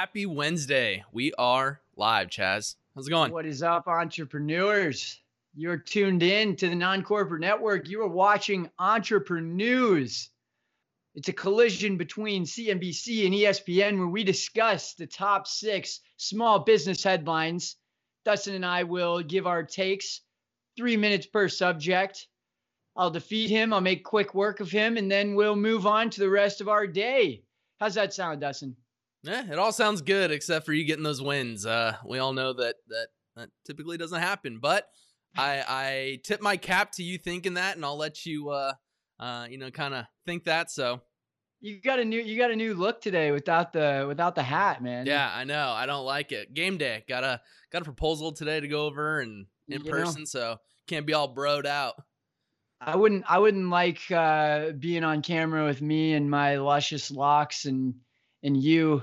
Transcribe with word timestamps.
Happy 0.00 0.24
Wednesday. 0.24 1.04
We 1.12 1.34
are 1.34 1.78
live, 1.94 2.28
Chaz. 2.28 2.76
How's 2.94 3.06
it 3.06 3.10
going? 3.10 3.34
What 3.34 3.44
is 3.44 3.62
up, 3.62 3.86
entrepreneurs? 3.86 5.20
You're 5.54 5.76
tuned 5.76 6.22
in 6.22 6.56
to 6.56 6.70
the 6.70 6.74
Non 6.74 7.02
Corporate 7.02 7.42
Network. 7.42 7.86
You 7.86 8.00
are 8.00 8.08
watching 8.08 8.70
Entrepreneurs. 8.78 10.30
It's 11.14 11.28
a 11.28 11.34
collision 11.34 11.98
between 11.98 12.44
CNBC 12.44 13.26
and 13.26 13.34
ESPN 13.34 13.98
where 13.98 14.08
we 14.08 14.24
discuss 14.24 14.94
the 14.94 15.06
top 15.06 15.46
six 15.46 16.00
small 16.16 16.60
business 16.60 17.04
headlines. 17.04 17.76
Dustin 18.24 18.54
and 18.54 18.64
I 18.64 18.84
will 18.84 19.20
give 19.20 19.46
our 19.46 19.62
takes, 19.62 20.22
three 20.78 20.96
minutes 20.96 21.26
per 21.26 21.46
subject. 21.46 22.26
I'll 22.96 23.10
defeat 23.10 23.50
him, 23.50 23.74
I'll 23.74 23.82
make 23.82 24.02
quick 24.02 24.34
work 24.34 24.60
of 24.60 24.70
him, 24.70 24.96
and 24.96 25.12
then 25.12 25.34
we'll 25.34 25.56
move 25.56 25.86
on 25.86 26.08
to 26.08 26.20
the 26.20 26.30
rest 26.30 26.62
of 26.62 26.70
our 26.70 26.86
day. 26.86 27.42
How's 27.78 27.96
that 27.96 28.14
sound, 28.14 28.40
Dustin? 28.40 28.74
Yeah, 29.22 29.44
it 29.50 29.58
all 29.58 29.72
sounds 29.72 30.02
good 30.02 30.30
except 30.30 30.64
for 30.64 30.72
you 30.72 30.84
getting 30.84 31.04
those 31.04 31.22
wins. 31.22 31.66
Uh, 31.66 31.96
we 32.06 32.18
all 32.18 32.32
know 32.32 32.52
that 32.54 32.76
that, 32.88 33.08
that 33.36 33.50
typically 33.66 33.98
doesn't 33.98 34.20
happen, 34.20 34.58
but 34.60 34.86
I 35.36 35.64
I 35.68 36.20
tip 36.24 36.40
my 36.40 36.56
cap 36.56 36.92
to 36.92 37.02
you 37.02 37.18
thinking 37.18 37.54
that, 37.54 37.76
and 37.76 37.84
I'll 37.84 37.98
let 37.98 38.24
you 38.26 38.50
uh 38.50 38.72
uh 39.18 39.46
you 39.48 39.58
know 39.58 39.70
kind 39.70 39.94
of 39.94 40.06
think 40.26 40.44
that. 40.44 40.70
So 40.70 41.02
you 41.60 41.80
got 41.80 42.00
a 42.00 42.04
new 42.04 42.20
you 42.20 42.38
got 42.38 42.50
a 42.50 42.56
new 42.56 42.74
look 42.74 43.00
today 43.00 43.30
without 43.30 43.72
the 43.72 44.06
without 44.08 44.34
the 44.34 44.42
hat, 44.42 44.82
man. 44.82 45.06
Yeah, 45.06 45.30
I 45.32 45.44
know. 45.44 45.70
I 45.70 45.86
don't 45.86 46.06
like 46.06 46.32
it. 46.32 46.54
Game 46.54 46.78
day. 46.78 47.04
Got 47.08 47.24
a 47.24 47.40
got 47.70 47.82
a 47.82 47.84
proposal 47.84 48.32
today 48.32 48.60
to 48.60 48.68
go 48.68 48.86
over 48.86 49.20
and 49.20 49.46
in 49.68 49.84
you 49.84 49.90
person, 49.90 50.22
know. 50.22 50.26
so 50.26 50.56
can't 50.86 51.06
be 51.06 51.12
all 51.12 51.32
broed 51.34 51.66
out. 51.66 51.94
I 52.80 52.96
wouldn't 52.96 53.24
I 53.28 53.38
wouldn't 53.38 53.68
like 53.68 54.00
uh 54.10 54.70
being 54.70 55.04
on 55.04 55.20
camera 55.20 55.66
with 55.66 55.82
me 55.82 56.14
and 56.14 56.30
my 56.30 56.56
luscious 56.56 57.10
locks 57.10 57.66
and 57.66 57.94
and 58.42 58.60
you 58.60 59.02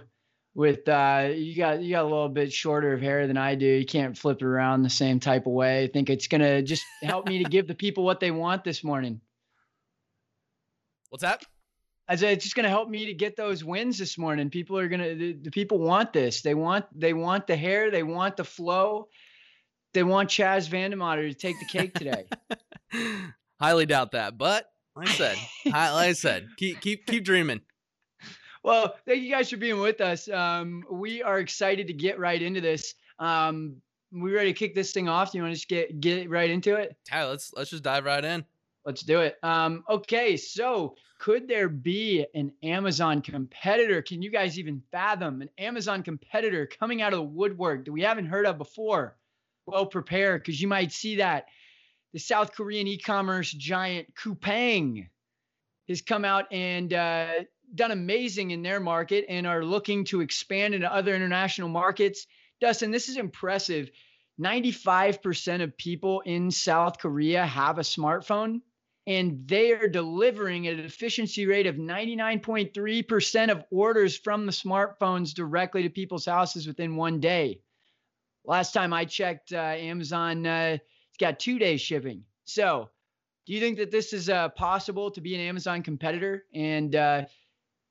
with 0.58 0.90
uh 0.90 1.30
you 1.36 1.56
got 1.56 1.82
you 1.82 1.92
got 1.92 2.04
a 2.04 2.08
little 2.08 2.30
bit 2.30 2.52
shorter 2.52 2.94
of 2.94 3.02
hair 3.02 3.28
than 3.28 3.38
I 3.38 3.56
do. 3.56 3.66
You 3.66 3.86
can't 3.86 4.18
flip 4.18 4.42
it 4.42 4.46
around 4.46 4.82
the 4.82 4.90
same 4.90 5.20
type 5.20 5.46
of 5.46 5.54
way. 5.54 5.84
I 5.84 5.88
think 5.88 6.10
it's 6.10 6.28
gonna 6.28 6.64
just 6.64 6.84
help 7.04 7.28
me 7.28 7.44
to 7.44 7.50
give 7.50 7.68
the 7.68 7.76
people 7.76 8.04
what 8.04 8.20
they 8.20 8.32
want 8.32 8.64
this 8.64 8.84
morning. 8.84 9.22
What's 11.10 11.22
that? 11.22 11.44
I 12.10 12.16
said 12.16 12.34
it's 12.34 12.44
just 12.44 12.56
gonna 12.56 12.70
help 12.70 12.90
me 12.90 13.06
to 13.06 13.14
get 13.14 13.36
those 13.36 13.64
wins 13.64 14.00
this 14.00 14.18
morning. 14.18 14.50
People 14.50 14.80
are 14.80 14.88
gonna 14.88 15.14
the, 15.14 15.34
the 15.34 15.52
people 15.52 15.78
want 15.78 16.12
this. 16.12 16.42
They 16.42 16.56
want 16.56 16.86
they 16.98 17.14
want 17.14 17.46
the 17.46 17.56
hair, 17.56 17.92
they 17.92 18.04
want 18.04 18.36
the 18.36 18.44
flow, 18.44 19.10
they 19.94 20.04
want 20.04 20.30
Chaz 20.30 20.68
Vandemotter 20.68 21.30
to 21.30 21.36
take 21.36 21.60
the 21.60 21.66
cake 21.66 21.94
today. 21.94 22.26
Highly 23.62 23.86
doubt 23.86 24.14
that, 24.14 24.38
but 24.40 24.66
like 24.96 25.10
I 25.10 25.14
said, 25.14 25.38
like 25.66 25.76
I 25.76 26.14
said, 26.14 26.48
keep 26.58 26.82
keep 26.82 27.06
keep 27.06 27.24
dreaming. 27.24 27.62
Well, 28.68 28.98
thank 29.06 29.24
you 29.24 29.32
guys 29.32 29.50
for 29.50 29.56
being 29.56 29.80
with 29.80 30.02
us. 30.02 30.28
Um, 30.28 30.84
we 30.92 31.24
are 31.24 31.40
excited 31.40 31.88
to 31.88 31.94
get 31.94 32.20
right 32.20 32.42
into 32.42 32.60
this. 32.60 32.96
Um, 33.18 33.78
we 34.12 34.34
ready 34.34 34.52
to 34.52 34.60
kick 34.60 34.76
this 34.76 34.92
thing 34.92 35.08
off? 35.08 35.32
Do 35.32 35.38
you 35.38 35.44
want 35.46 35.54
to 35.54 35.56
just 35.56 35.70
get 35.70 36.02
get 36.02 36.30
right 36.30 36.50
into 36.50 36.76
it? 36.76 36.98
Yeah, 37.10 37.24
let's 37.24 37.54
let's 37.56 37.70
just 37.70 37.84
dive 37.84 38.04
right 38.04 38.26
in. 38.26 38.44
Let's 38.84 39.04
do 39.04 39.22
it. 39.22 39.38
Um, 39.42 39.86
okay, 39.90 40.36
so 40.36 40.98
could 41.18 41.48
there 41.48 41.70
be 41.70 42.26
an 42.36 42.52
Amazon 42.62 43.22
competitor? 43.22 44.02
Can 44.02 44.22
you 44.22 44.30
guys 44.30 44.60
even 44.60 44.84
fathom 44.92 45.42
an 45.42 45.50
Amazon 45.58 46.04
competitor 46.04 46.68
coming 46.68 47.02
out 47.02 47.14
of 47.14 47.20
the 47.20 47.24
woodwork 47.24 47.86
that 47.86 47.94
we 47.94 48.02
haven't 48.02 48.26
heard 48.26 48.46
of 48.46 48.58
before? 48.58 49.16
Well, 49.66 49.86
prepare 49.86 50.40
because 50.40 50.62
you 50.62 50.68
might 50.68 50.92
see 50.92 51.16
that 51.16 51.46
the 52.12 52.20
South 52.20 52.52
Korean 52.52 52.86
e-commerce 52.86 53.50
giant 53.50 54.14
Coupang 54.14 55.08
has 55.88 56.02
come 56.02 56.26
out 56.26 56.52
and 56.52 56.94
uh, 56.94 57.30
done 57.74 57.92
amazing 57.92 58.52
in 58.52 58.62
their 58.62 58.80
market 58.80 59.26
and 59.30 59.46
are 59.46 59.64
looking 59.64 60.06
to 60.06 60.22
expand 60.22 60.74
into 60.74 60.92
other 60.92 61.16
international 61.16 61.70
markets. 61.70 62.28
Dustin, 62.62 62.92
this 62.92 63.10
is 63.10 63.18
impressive. 63.18 63.90
95% 64.40 65.64
of 65.64 65.78
people 65.78 66.22
in 66.22 66.52
South 66.52 67.00
Korea 67.00 67.46
have 67.46 67.78
a 67.78 67.82
smartphone 67.82 68.62
and 69.08 69.48
they 69.48 69.72
are 69.72 69.88
delivering 69.88 70.68
at 70.68 70.74
an 70.74 70.82
efficiency 70.82 71.46
rate 71.46 71.66
of 71.66 71.76
99.3% 71.76 73.50
of 73.50 73.64
orders 73.72 74.18
from 74.18 74.46
the 74.46 74.52
smartphones 74.52 75.34
directly 75.34 75.84
to 75.84 75.90
people's 75.90 76.26
houses 76.26 76.68
within 76.68 76.98
one 76.98 77.22
day. 77.22 77.62
Last 78.44 78.74
time 78.74 78.92
I 78.92 79.06
checked, 79.06 79.54
uh, 79.54 79.58
Amazon, 79.58 80.46
uh, 80.46 80.78
it's 81.10 81.18
got 81.18 81.40
two 81.40 81.58
day 81.58 81.78
shipping. 81.78 82.24
So, 82.44 82.90
do 83.46 83.54
you 83.54 83.62
think 83.62 83.78
that 83.78 83.92
this 83.92 84.12
is 84.12 84.30
uh, 84.30 84.50
possible 84.50 85.10
to 85.12 85.22
be 85.22 85.36
an 85.36 85.42
Amazon 85.42 85.84
competitor? 85.84 86.44
And 86.54 86.94
uh, 86.94 87.26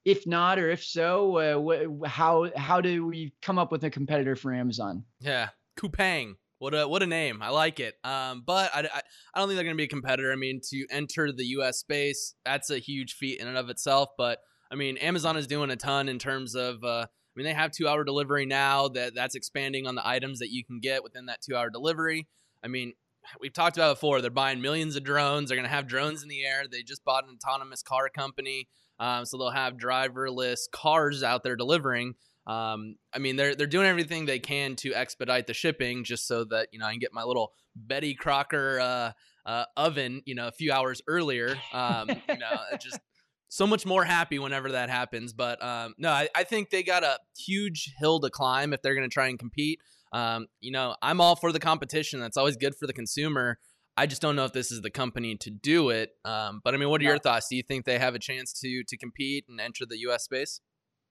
if 0.07 0.25
not, 0.25 0.61
or 0.61 0.71
if 0.71 0.85
so, 0.85 1.37
uh, 1.37 1.61
wh- 1.61 2.09
how 2.09 2.49
how 2.57 2.81
do 2.81 3.05
we 3.05 3.35
come 3.43 3.59
up 3.59 3.73
with 3.73 3.83
a 3.83 3.91
competitor 3.91 4.37
for 4.37 4.55
Amazon? 4.55 5.05
Yeah, 5.21 5.49
Coupang. 5.77 6.37
What 6.59 6.75
a 6.75 6.89
what 6.89 7.03
a 7.03 7.07
name! 7.07 7.43
I 7.43 7.51
like 7.51 7.81
it. 7.81 7.97
Um, 8.05 8.45
but 8.47 8.71
I, 8.73 8.83
I, 8.83 9.01
I 9.35 9.39
don't 9.39 9.49
think 9.49 9.57
they're 9.57 9.65
going 9.65 9.77
to 9.77 9.81
be 9.81 9.85
a 9.85 9.89
competitor. 9.89 10.33
I 10.33 10.37
mean, 10.37 10.61
to 10.71 10.87
enter 10.91 11.33
the 11.33 11.45
U.S. 11.47 11.79
space, 11.79 12.35
that's 12.45 12.71
a 12.71 12.79
huge 12.79 13.15
feat 13.15 13.41
in 13.41 13.49
and 13.49 13.59
of 13.59 13.69
itself. 13.69 14.11
But 14.17 14.39
I 14.71 14.77
mean, 14.77 14.97
Amazon 14.99 15.37
is 15.37 15.49
doing 15.49 15.71
a 15.71 15.77
ton 15.77 16.09
in 16.09 16.19
terms 16.19 16.55
of. 16.55 16.83
Uh, 16.85 17.07
I 17.09 17.39
mean, 17.39 17.45
they 17.45 17.53
have 17.53 17.73
two 17.73 17.87
hour 17.89 18.05
delivery 18.05 18.47
now. 18.47 18.89
That 18.89 19.15
that's 19.15 19.35
expanding 19.35 19.89
on 19.89 19.97
the 19.97 20.07
items 20.07 20.39
that 20.39 20.51
you 20.51 20.65
can 20.65 20.79
get 20.79 21.03
within 21.03 21.27
that 21.27 21.41
two 21.43 21.57
hour 21.57 21.69
delivery. 21.69 22.29
I 22.65 22.69
mean, 22.69 22.93
we've 23.41 23.53
talked 23.53 23.77
about 23.77 23.97
before. 23.97 24.21
They're 24.21 24.31
buying 24.31 24.61
millions 24.61 24.95
of 24.95 25.03
drones. 25.03 25.49
They're 25.49 25.57
going 25.57 25.69
to 25.69 25.75
have 25.75 25.89
drones 25.89 26.23
in 26.23 26.29
the 26.29 26.45
air. 26.45 26.65
They 26.71 26.83
just 26.83 27.05
bought 27.05 27.25
an 27.25 27.37
autonomous 27.37 27.83
car 27.83 28.09
company. 28.09 28.69
Um, 28.99 29.25
so 29.25 29.39
they'll 29.39 29.51
have 29.51 29.75
driverless 29.75 30.71
cars 30.73 31.23
out 31.23 31.43
there 31.43 31.57
delivering. 31.57 32.15
Um, 32.47 32.97
I 33.13 33.19
mean, 33.19 33.37
they're 33.37 33.55
they're 33.55 33.67
doing 33.67 33.87
everything 33.87 34.27
they 34.27 34.39
can 34.39 34.77
to 34.77 34.95
expedite 34.95 35.47
the 35.47 35.55
shipping, 35.55 36.05
just 36.05 36.27
so 36.27 36.45
that 36.45 36.69
you 36.73 36.79
know 36.79 36.87
I 36.87 36.93
can 36.93 37.01
get 37.01 37.13
my 37.13 37.25
little 37.25 37.53
Betty 37.75 38.15
Crocker 38.15 38.81
uh, 38.81 39.13
uh, 39.45 39.65
oven, 39.77 40.23
you 40.27 40.35
know, 40.35 40.49
a 40.49 40.53
few 40.53 40.73
hours 40.73 41.03
earlier. 41.07 41.57
Um, 41.73 42.09
you 42.09 42.39
know, 42.39 42.57
just 42.81 43.01
so 43.49 43.67
much 43.67 43.87
more 43.87 44.05
happy 44.05 44.39
whenever 44.39 44.73
that 44.73 44.91
happens. 44.91 45.33
But 45.33 45.63
um, 45.63 45.95
no, 45.99 46.11
I, 46.11 46.29
I, 46.35 46.45
think 46.45 46.71
they 46.71 46.83
got 46.83 47.05
a 47.05 47.19
huge 47.39 47.95
hill 47.99 48.19
to 48.21 48.31
climb 48.31 48.73
if 48.73 48.83
they're 48.83 48.95
going 48.95 49.09
to 49.09 49.13
try 49.13 49.29
and 49.29 49.39
compete. 49.39 49.79
Um, 50.13 50.47
you 50.61 50.73
know, 50.73 50.97
I'm 51.01 51.21
all 51.21 51.37
for 51.37 51.53
the 51.53 51.61
competition. 51.61 52.21
That's 52.21 52.37
always 52.37 52.57
good 52.57 52.75
for 52.75 52.87
the 52.87 52.93
consumer. 52.93 53.59
I 53.97 54.07
just 54.07 54.21
don't 54.21 54.37
know 54.37 54.45
if 54.45 54.53
this 54.53 54.71
is 54.71 54.83
the 54.83 54.91
company 54.91 55.37
to 55.37 55.51
do 55.51 55.91
it. 55.91 56.11
Um, 56.25 56.61
but 56.63 56.75
I 56.75 56.77
mean, 56.77 56.91
what 56.91 57.01
are 57.01 57.05
your 57.05 57.19
thoughts? 57.19 57.49
Do 57.49 57.57
you 57.57 57.63
think 57.63 57.85
they 57.85 57.99
have 57.99 58.15
a 58.15 58.19
chance 58.19 58.53
to 58.61 58.85
to 58.85 58.97
compete 58.97 59.47
and 59.49 59.61
enter 59.61 59.87
the 59.87 59.99
U.S. 60.01 60.25
space? 60.25 60.61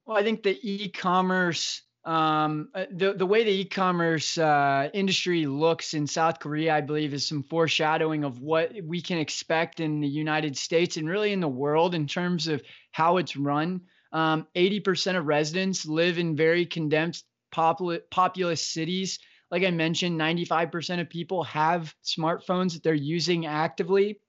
Well, 0.05 0.17
I 0.17 0.23
think 0.23 0.43
the 0.43 0.57
e-commerce, 0.61 1.81
um, 2.03 2.69
uh, 2.75 2.85
the 2.91 3.13
the 3.13 3.25
way 3.25 3.43
the 3.43 3.61
e-commerce 3.61 4.37
uh, 4.37 4.89
industry 4.93 5.47
looks 5.47 5.95
in 5.95 6.05
South 6.05 6.39
Korea, 6.39 6.75
I 6.75 6.81
believe, 6.81 7.13
is 7.13 7.27
some 7.27 7.41
foreshadowing 7.41 8.23
of 8.23 8.39
what 8.39 8.71
we 8.83 9.01
can 9.01 9.17
expect 9.17 9.79
in 9.79 10.01
the 10.01 10.07
United 10.07 10.55
States 10.57 10.97
and 10.97 11.09
really 11.09 11.33
in 11.33 11.39
the 11.39 11.47
world 11.47 11.95
in 11.95 12.05
terms 12.05 12.47
of 12.47 12.61
how 12.91 13.17
it's 13.17 13.35
run. 13.35 13.81
Um, 14.11 14.47
80% 14.55 15.17
of 15.17 15.25
residents 15.25 15.85
live 15.85 16.19
in 16.19 16.37
very 16.37 16.65
condensed 16.65 17.25
populous 17.51 18.65
cities 18.65 19.19
like 19.51 19.63
I 19.63 19.71
mentioned, 19.71 20.19
95% 20.19 21.01
of 21.01 21.09
people 21.09 21.43
have 21.43 21.95
smartphones 22.03 22.73
that 22.73 22.83
they're 22.83 22.93
using 22.93 23.45
actively. 23.45 24.19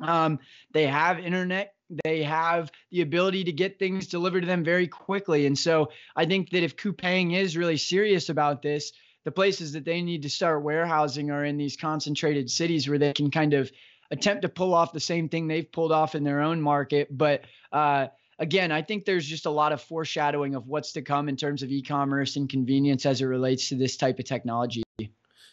Um, 0.00 0.38
they 0.72 0.86
have 0.86 1.18
internet. 1.18 1.74
They 2.04 2.22
have 2.22 2.70
the 2.90 3.00
ability 3.00 3.44
to 3.44 3.52
get 3.52 3.78
things 3.78 4.06
delivered 4.06 4.42
to 4.42 4.46
them 4.46 4.62
very 4.62 4.86
quickly. 4.86 5.46
And 5.46 5.58
so 5.58 5.90
I 6.14 6.26
think 6.26 6.50
that 6.50 6.62
if 6.62 6.76
Coupang 6.76 7.34
is 7.34 7.56
really 7.56 7.78
serious 7.78 8.28
about 8.28 8.60
this, 8.62 8.92
the 9.24 9.32
places 9.32 9.72
that 9.72 9.84
they 9.84 10.02
need 10.02 10.22
to 10.22 10.30
start 10.30 10.62
warehousing 10.62 11.30
are 11.30 11.44
in 11.44 11.56
these 11.56 11.76
concentrated 11.76 12.50
cities 12.50 12.88
where 12.88 12.98
they 12.98 13.12
can 13.12 13.30
kind 13.30 13.54
of 13.54 13.70
attempt 14.10 14.42
to 14.42 14.48
pull 14.48 14.74
off 14.74 14.92
the 14.92 15.00
same 15.00 15.28
thing 15.28 15.46
they've 15.46 15.70
pulled 15.70 15.92
off 15.92 16.14
in 16.14 16.24
their 16.24 16.40
own 16.40 16.60
market. 16.60 17.08
But 17.10 17.42
uh, 17.72 18.08
again, 18.38 18.72
I 18.72 18.82
think 18.82 19.04
there's 19.04 19.26
just 19.26 19.46
a 19.46 19.50
lot 19.50 19.72
of 19.72 19.80
foreshadowing 19.82 20.54
of 20.54 20.66
what's 20.66 20.92
to 20.92 21.02
come 21.02 21.28
in 21.28 21.36
terms 21.36 21.62
of 21.62 21.70
e-commerce 21.70 22.36
and 22.36 22.48
convenience 22.48 23.06
as 23.06 23.20
it 23.20 23.26
relates 23.26 23.68
to 23.68 23.76
this 23.76 23.96
type 23.96 24.18
of 24.18 24.24
technology. 24.24 24.82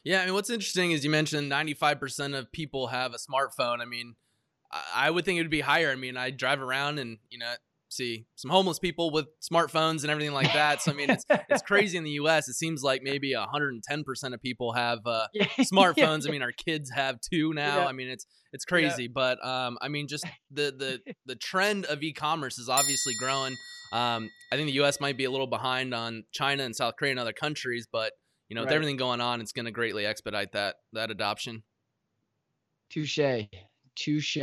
Yeah, 0.04 0.22
I 0.22 0.26
mean, 0.26 0.36
what's 0.36 0.52
interesting 0.52 0.92
is 0.92 1.04
you 1.04 1.10
mentioned 1.10 1.52
95% 1.52 2.38
of 2.38 2.52
people 2.52 2.88
have 2.88 3.14
a 3.14 3.18
smartphone. 3.18 3.82
I 3.82 3.86
mean, 3.86 4.16
I 4.94 5.10
would 5.10 5.26
think 5.26 5.40
it 5.40 5.42
would 5.42 5.50
be 5.50 5.62
higher. 5.62 5.90
I 5.92 5.96
mean, 5.96 6.16
I 6.16 6.30
drive 6.30 6.62
around 6.62 7.00
and 7.00 7.18
you 7.30 7.40
know 7.40 7.54
see 7.95 8.25
some 8.36 8.51
homeless 8.51 8.80
people 8.80 9.12
with 9.12 9.25
smartphones 9.42 10.01
and 10.01 10.12
everything 10.12 10.33
like 10.33 10.51
that. 10.53 10.81
So 10.81 10.92
I 10.92 10.95
mean, 10.95 11.09
it's 11.09 11.25
it's 11.30 11.62
crazy 11.68 11.97
in 11.97 12.03
the 12.03 12.12
U.S. 12.12 12.47
It 12.47 12.53
seems 12.53 12.83
like 12.83 13.01
maybe 13.03 13.33
110 13.33 14.03
percent 14.03 14.33
of 14.33 14.42
people 14.42 14.74
have 14.74 15.00
uh, 15.06 15.27
smartphones. 15.59 16.27
I 16.27 16.31
mean, 16.31 16.42
our 16.42 16.51
kids 16.51 16.92
have 16.94 17.19
two 17.21 17.53
now. 17.53 17.80
Yeah. 17.80 17.86
I 17.86 17.92
mean, 17.92 18.09
it's 18.09 18.25
it's 18.51 18.65
crazy. 18.65 19.03
Yeah. 19.03 19.09
But 19.13 19.45
um, 19.45 19.77
I 19.81 19.88
mean, 19.88 20.07
just 20.07 20.25
the 20.51 20.74
the 20.77 21.13
the 21.25 21.36
trend 21.36 21.86
of 21.86 22.03
e-commerce 22.03 22.57
is 22.57 22.69
obviously 22.69 23.13
growing. 23.19 23.56
Um, 23.92 24.30
I 24.51 24.56
think 24.56 24.68
the 24.68 24.75
U.S. 24.75 25.00
might 25.00 25.18
be 25.18 25.25
a 25.25 25.31
little 25.31 25.47
behind 25.47 25.94
on 25.94 26.24
China 26.31 26.63
and 26.63 26.75
South 26.75 26.95
Korea 26.97 27.12
and 27.12 27.19
other 27.19 27.33
countries, 27.33 27.88
but 27.92 28.12
you 28.50 28.56
know, 28.56 28.62
right. 28.62 28.68
with 28.68 28.74
everything 28.74 28.97
going 28.97 29.21
on, 29.21 29.42
it's 29.42 29.51
going 29.51 29.65
to 29.65 29.71
greatly 29.71 30.06
expedite 30.06 30.51
that 30.53 30.75
that 30.94 31.12
adoption. 31.12 31.63
Touche, 32.92 33.47
touche. 33.95 34.38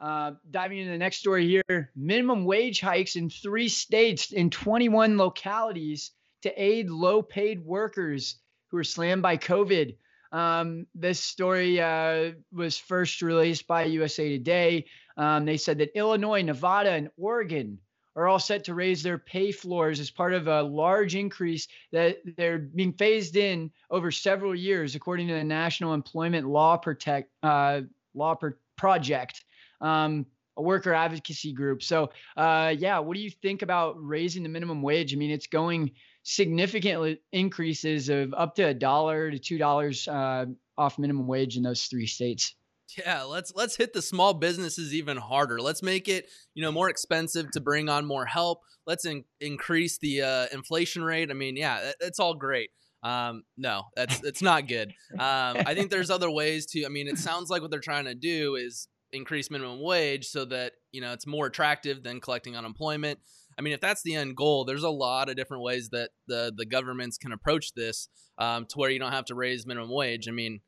Uh, 0.00 0.32
diving 0.50 0.78
into 0.78 0.92
the 0.92 0.98
next 0.98 1.18
story 1.18 1.46
here 1.46 1.90
minimum 1.94 2.46
wage 2.46 2.80
hikes 2.80 3.16
in 3.16 3.28
three 3.28 3.68
states 3.68 4.32
in 4.32 4.48
21 4.48 5.18
localities 5.18 6.12
to 6.40 6.50
aid 6.56 6.88
low 6.88 7.20
paid 7.20 7.62
workers 7.62 8.36
who 8.68 8.78
are 8.78 8.84
slammed 8.84 9.20
by 9.20 9.36
COVID. 9.36 9.96
Um, 10.32 10.86
this 10.94 11.20
story 11.20 11.80
uh, 11.80 12.32
was 12.52 12.78
first 12.78 13.20
released 13.20 13.66
by 13.66 13.84
USA 13.84 14.30
Today. 14.30 14.86
Um, 15.18 15.44
they 15.44 15.58
said 15.58 15.78
that 15.78 15.96
Illinois, 15.98 16.42
Nevada, 16.42 16.92
and 16.92 17.10
Oregon 17.18 17.78
are 18.16 18.26
all 18.26 18.38
set 18.38 18.64
to 18.64 18.74
raise 18.74 19.02
their 19.02 19.18
pay 19.18 19.52
floors 19.52 20.00
as 20.00 20.10
part 20.10 20.32
of 20.32 20.48
a 20.48 20.62
large 20.62 21.14
increase 21.14 21.68
that 21.92 22.18
they're 22.36 22.58
being 22.58 22.92
phased 22.92 23.36
in 23.36 23.70
over 23.90 24.10
several 24.10 24.54
years, 24.54 24.94
according 24.94 25.28
to 25.28 25.34
the 25.34 25.44
National 25.44 25.94
Employment 25.94 26.46
Law 26.46 26.76
Protect 26.76 27.30
uh, 27.42 27.82
Law 28.14 28.34
Pro- 28.34 28.52
Project. 28.76 29.44
Um, 29.80 30.26
a 30.56 30.62
worker 30.62 30.92
advocacy 30.92 31.52
group. 31.52 31.82
So, 31.82 32.10
uh, 32.36 32.74
yeah, 32.76 32.98
what 32.98 33.16
do 33.16 33.22
you 33.22 33.30
think 33.30 33.62
about 33.62 33.96
raising 33.98 34.42
the 34.42 34.48
minimum 34.48 34.82
wage? 34.82 35.14
I 35.14 35.16
mean, 35.16 35.30
it's 35.30 35.46
going 35.46 35.92
significantly 36.22 37.20
increases 37.32 38.08
of 38.08 38.34
up 38.34 38.54
to 38.56 38.64
a 38.64 38.74
dollar 38.74 39.30
to 39.30 39.38
two 39.38 39.58
dollars 39.58 40.06
uh, 40.06 40.46
off 40.76 40.98
minimum 40.98 41.26
wage 41.26 41.56
in 41.56 41.62
those 41.62 41.84
three 41.84 42.06
states. 42.06 42.54
Yeah, 42.98 43.22
let's 43.22 43.52
let's 43.54 43.76
hit 43.76 43.92
the 43.92 44.02
small 44.02 44.34
businesses 44.34 44.94
even 44.94 45.16
harder. 45.16 45.60
Let's 45.60 45.82
make 45.82 46.08
it 46.08 46.28
you 46.54 46.62
know 46.62 46.72
more 46.72 46.90
expensive 46.90 47.50
to 47.52 47.60
bring 47.60 47.88
on 47.88 48.04
more 48.04 48.26
help. 48.26 48.62
Let's 48.86 49.04
in, 49.04 49.24
increase 49.40 49.98
the 49.98 50.22
uh, 50.22 50.46
inflation 50.52 51.04
rate. 51.04 51.30
I 51.30 51.34
mean, 51.34 51.56
yeah, 51.56 51.92
it's 52.00 52.18
all 52.18 52.34
great. 52.34 52.70
Um, 53.02 53.44
no, 53.56 53.84
that's 53.94 54.22
it's 54.24 54.42
not 54.42 54.66
good. 54.66 54.92
Um, 55.12 55.56
I 55.64 55.74
think 55.74 55.90
there's 55.90 56.10
other 56.10 56.30
ways 56.30 56.66
to. 56.66 56.84
I 56.84 56.88
mean, 56.88 57.06
it 57.06 57.18
sounds 57.18 57.48
like 57.48 57.62
what 57.62 57.70
they're 57.70 57.80
trying 57.80 58.06
to 58.06 58.14
do 58.14 58.56
is 58.56 58.88
increase 59.12 59.50
minimum 59.50 59.82
wage 59.82 60.26
so 60.26 60.44
that 60.46 60.72
you 60.92 61.00
know 61.00 61.12
it's 61.12 61.26
more 61.26 61.46
attractive 61.46 62.02
than 62.02 62.20
collecting 62.20 62.56
unemployment. 62.56 63.18
I 63.58 63.62
mean, 63.62 63.72
if 63.72 63.80
that's 63.80 64.02
the 64.02 64.14
end 64.14 64.36
goal, 64.36 64.64
there's 64.64 64.84
a 64.84 64.90
lot 64.90 65.28
of 65.28 65.36
different 65.36 65.62
ways 65.62 65.90
that 65.90 66.10
the 66.26 66.52
the 66.56 66.66
governments 66.66 67.18
can 67.18 67.32
approach 67.32 67.74
this 67.74 68.08
um, 68.38 68.66
to 68.66 68.78
where 68.78 68.90
you 68.90 68.98
don't 68.98 69.12
have 69.12 69.26
to 69.26 69.34
raise 69.34 69.66
minimum 69.66 69.90
wage. 69.92 70.28
I 70.28 70.32
mean, 70.32 70.60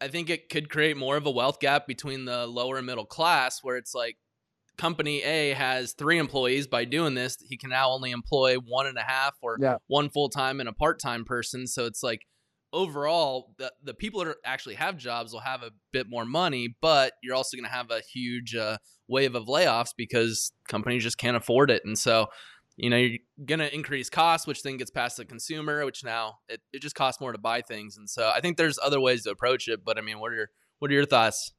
I 0.00 0.08
think 0.08 0.30
it 0.30 0.48
could 0.48 0.70
create 0.70 0.96
more 0.96 1.16
of 1.16 1.26
a 1.26 1.30
wealth 1.30 1.60
gap 1.60 1.86
between 1.86 2.24
the 2.24 2.46
lower 2.46 2.76
and 2.76 2.86
middle 2.86 3.06
class, 3.06 3.60
where 3.62 3.76
it's 3.76 3.94
like 3.94 4.16
company 4.76 5.22
A 5.22 5.52
has 5.54 5.92
three 5.92 6.18
employees. 6.18 6.66
By 6.66 6.84
doing 6.84 7.14
this, 7.14 7.36
he 7.46 7.56
can 7.56 7.70
now 7.70 7.90
only 7.90 8.12
employ 8.12 8.56
one 8.56 8.86
and 8.86 8.96
a 8.96 9.02
half 9.02 9.34
or 9.42 9.58
yeah. 9.60 9.76
one 9.88 10.08
full 10.08 10.28
time 10.28 10.60
and 10.60 10.68
a 10.68 10.72
part 10.72 11.00
time 11.00 11.24
person. 11.24 11.66
So 11.66 11.86
it's 11.86 12.02
like 12.02 12.26
overall, 12.72 13.54
the, 13.58 13.72
the 13.82 13.94
people 13.94 14.24
that 14.24 14.36
actually 14.44 14.74
have 14.74 14.96
jobs 14.96 15.32
will 15.32 15.40
have 15.40 15.62
a 15.62 15.70
bit 15.92 16.08
more 16.08 16.24
money, 16.24 16.76
but 16.80 17.12
you're 17.22 17.34
also 17.34 17.56
going 17.56 17.64
to 17.64 17.70
have 17.70 17.90
a 17.90 18.00
huge 18.00 18.54
uh, 18.54 18.78
wave 19.08 19.34
of 19.34 19.46
layoffs 19.46 19.90
because 19.96 20.52
companies 20.68 21.02
just 21.02 21.18
can't 21.18 21.36
afford 21.36 21.70
it. 21.70 21.82
And 21.84 21.98
so, 21.98 22.26
you 22.76 22.90
know, 22.90 22.96
you're 22.96 23.18
going 23.44 23.60
to 23.60 23.74
increase 23.74 24.10
costs, 24.10 24.46
which 24.46 24.62
then 24.62 24.76
gets 24.76 24.90
past 24.90 25.16
the 25.16 25.24
consumer, 25.24 25.84
which 25.84 26.04
now 26.04 26.38
it, 26.48 26.60
it 26.72 26.82
just 26.82 26.94
costs 26.94 27.20
more 27.20 27.32
to 27.32 27.38
buy 27.38 27.62
things. 27.62 27.96
And 27.96 28.08
so 28.08 28.30
I 28.34 28.40
think 28.40 28.56
there's 28.56 28.78
other 28.82 29.00
ways 29.00 29.24
to 29.24 29.30
approach 29.30 29.68
it. 29.68 29.84
But 29.84 29.98
I 29.98 30.00
mean, 30.00 30.20
what 30.20 30.32
are 30.32 30.36
your, 30.36 30.50
what 30.78 30.90
are 30.90 30.94
your 30.94 31.06
thoughts? 31.06 31.52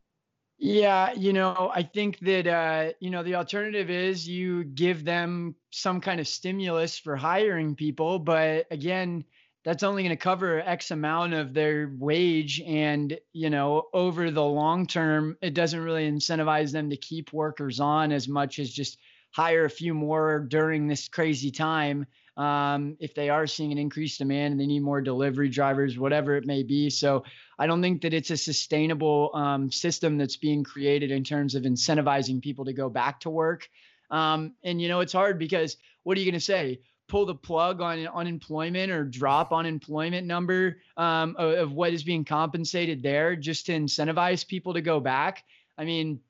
Yeah, 0.62 1.14
you 1.14 1.32
know, 1.32 1.72
I 1.74 1.84
think 1.84 2.20
that 2.20 2.46
uh, 2.46 2.92
you 3.00 3.12
know 3.12 3.24
the 3.24 3.36
alternative 3.36 3.90
is 3.90 4.28
you 4.28 4.66
give 4.66 5.06
them 5.06 5.56
some 5.72 6.02
kind 6.02 6.20
of 6.20 6.28
stimulus 6.28 7.00
for 7.00 7.16
hiring 7.16 7.76
people, 7.76 8.20
but 8.20 8.68
again, 8.70 9.24
that's 9.66 9.84
only 9.84 10.04
going 10.04 10.16
to 10.16 10.22
cover 10.22 10.62
X 10.62 10.92
amount 10.92 11.34
of 11.34 11.54
their 11.54 11.92
wage. 11.98 12.62
And, 12.66 13.18
you 13.34 13.50
know, 13.50 13.84
over 13.94 14.32
the 14.32 14.44
long 14.44 14.88
term, 14.88 15.38
it 15.42 15.54
doesn't 15.54 15.80
really 15.80 16.10
incentivize 16.10 16.72
them 16.72 16.90
to 16.90 16.98
keep 16.98 17.34
workers 17.34 17.80
on 17.80 18.12
as 18.12 18.28
much 18.28 18.60
as 18.60 18.72
just 18.72 18.98
hire 19.32 19.66
a 19.66 19.70
few 19.70 19.94
more 19.94 20.40
during 20.50 20.88
this 20.88 21.08
crazy 21.08 21.52
time. 21.52 22.06
Um, 22.38 22.96
if 23.02 23.14
they 23.14 23.30
are 23.30 23.46
seeing 23.48 23.74
an 23.74 23.78
increased 23.78 24.20
demand 24.20 24.54
and 24.54 24.62
they 24.62 24.66
need 24.66 24.80
more 24.80 25.02
delivery 25.02 25.50
drivers, 25.50 26.00
whatever 26.00 26.38
it 26.38 26.46
may 26.46 26.64
be. 26.64 26.90
So 26.90 27.26
I 27.60 27.68
don't 27.68 27.82
think 27.82 28.04
that 28.04 28.14
it's 28.14 28.30
a 28.30 28.38
sustainable 28.38 29.32
um, 29.34 29.72
system 29.74 30.18
that's 30.18 30.38
being 30.38 30.64
created 30.64 31.12
in 31.12 31.26
terms 31.26 31.54
of 31.54 31.64
incentivizing 31.64 32.42
people 32.42 32.64
to 32.66 32.74
go 32.74 32.90
back 32.90 33.20
to 33.22 33.30
work. 33.30 33.68
Um, 34.10 34.54
and, 34.64 34.82
you 34.82 34.88
know, 34.88 35.02
it's 35.02 35.12
hard 35.12 35.38
because 35.38 35.76
what 36.04 36.18
are 36.18 36.22
you 36.22 36.32
going 36.32 36.40
to 36.40 36.46
say? 36.46 36.80
Pull 37.10 37.26
the 37.26 37.36
plug 37.36 37.82
on 37.82 38.08
unemployment 38.08 38.92
or 38.92 39.04
drop 39.04 39.52
unemployment 39.52 40.26
number 40.26 40.78
um, 40.96 41.36
of, 41.38 41.54
of, 41.58 41.72
what 41.74 41.92
is 41.92 42.04
being 42.04 42.24
compensated 42.24 43.04
there 43.04 43.36
just 43.36 43.66
to 43.66 43.74
incentivize 43.74 44.48
people 44.48 44.74
to 44.76 44.82
go 44.82 45.00
back. 45.00 45.44
I 45.78 45.84
mean, 45.84 46.22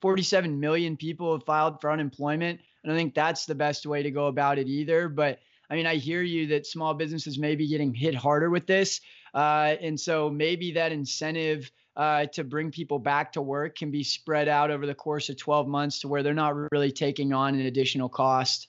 47 0.00 0.58
million 0.58 0.96
people 0.96 1.32
have 1.32 1.44
filed 1.44 1.80
for 1.80 1.90
unemployment. 1.92 2.60
I 2.84 2.88
don't 2.88 2.96
think 2.96 3.14
that's 3.14 3.46
the 3.46 3.54
best 3.54 3.86
way 3.86 4.02
to 4.02 4.10
go 4.10 4.26
about 4.26 4.58
it 4.58 4.66
either. 4.66 5.08
But 5.08 5.38
I 5.70 5.76
mean, 5.76 5.86
I 5.86 5.96
hear 5.96 6.22
you 6.22 6.48
that 6.48 6.66
small 6.66 6.94
businesses 6.94 7.38
may 7.38 7.54
be 7.54 7.68
getting 7.68 7.94
hit 7.94 8.14
harder 8.14 8.50
with 8.50 8.66
this. 8.66 9.00
Uh, 9.34 9.76
and 9.80 9.98
so 9.98 10.30
maybe 10.30 10.72
that 10.72 10.92
incentive 10.92 11.70
uh, 11.96 12.26
to 12.26 12.42
bring 12.42 12.70
people 12.70 12.98
back 12.98 13.32
to 13.32 13.42
work 13.42 13.76
can 13.76 13.90
be 13.90 14.02
spread 14.02 14.48
out 14.48 14.70
over 14.70 14.86
the 14.86 14.94
course 14.94 15.28
of 15.28 15.36
12 15.36 15.68
months 15.68 16.00
to 16.00 16.08
where 16.08 16.22
they're 16.22 16.34
not 16.34 16.54
really 16.72 16.90
taking 16.90 17.32
on 17.32 17.54
an 17.54 17.66
additional 17.66 18.08
cost. 18.08 18.68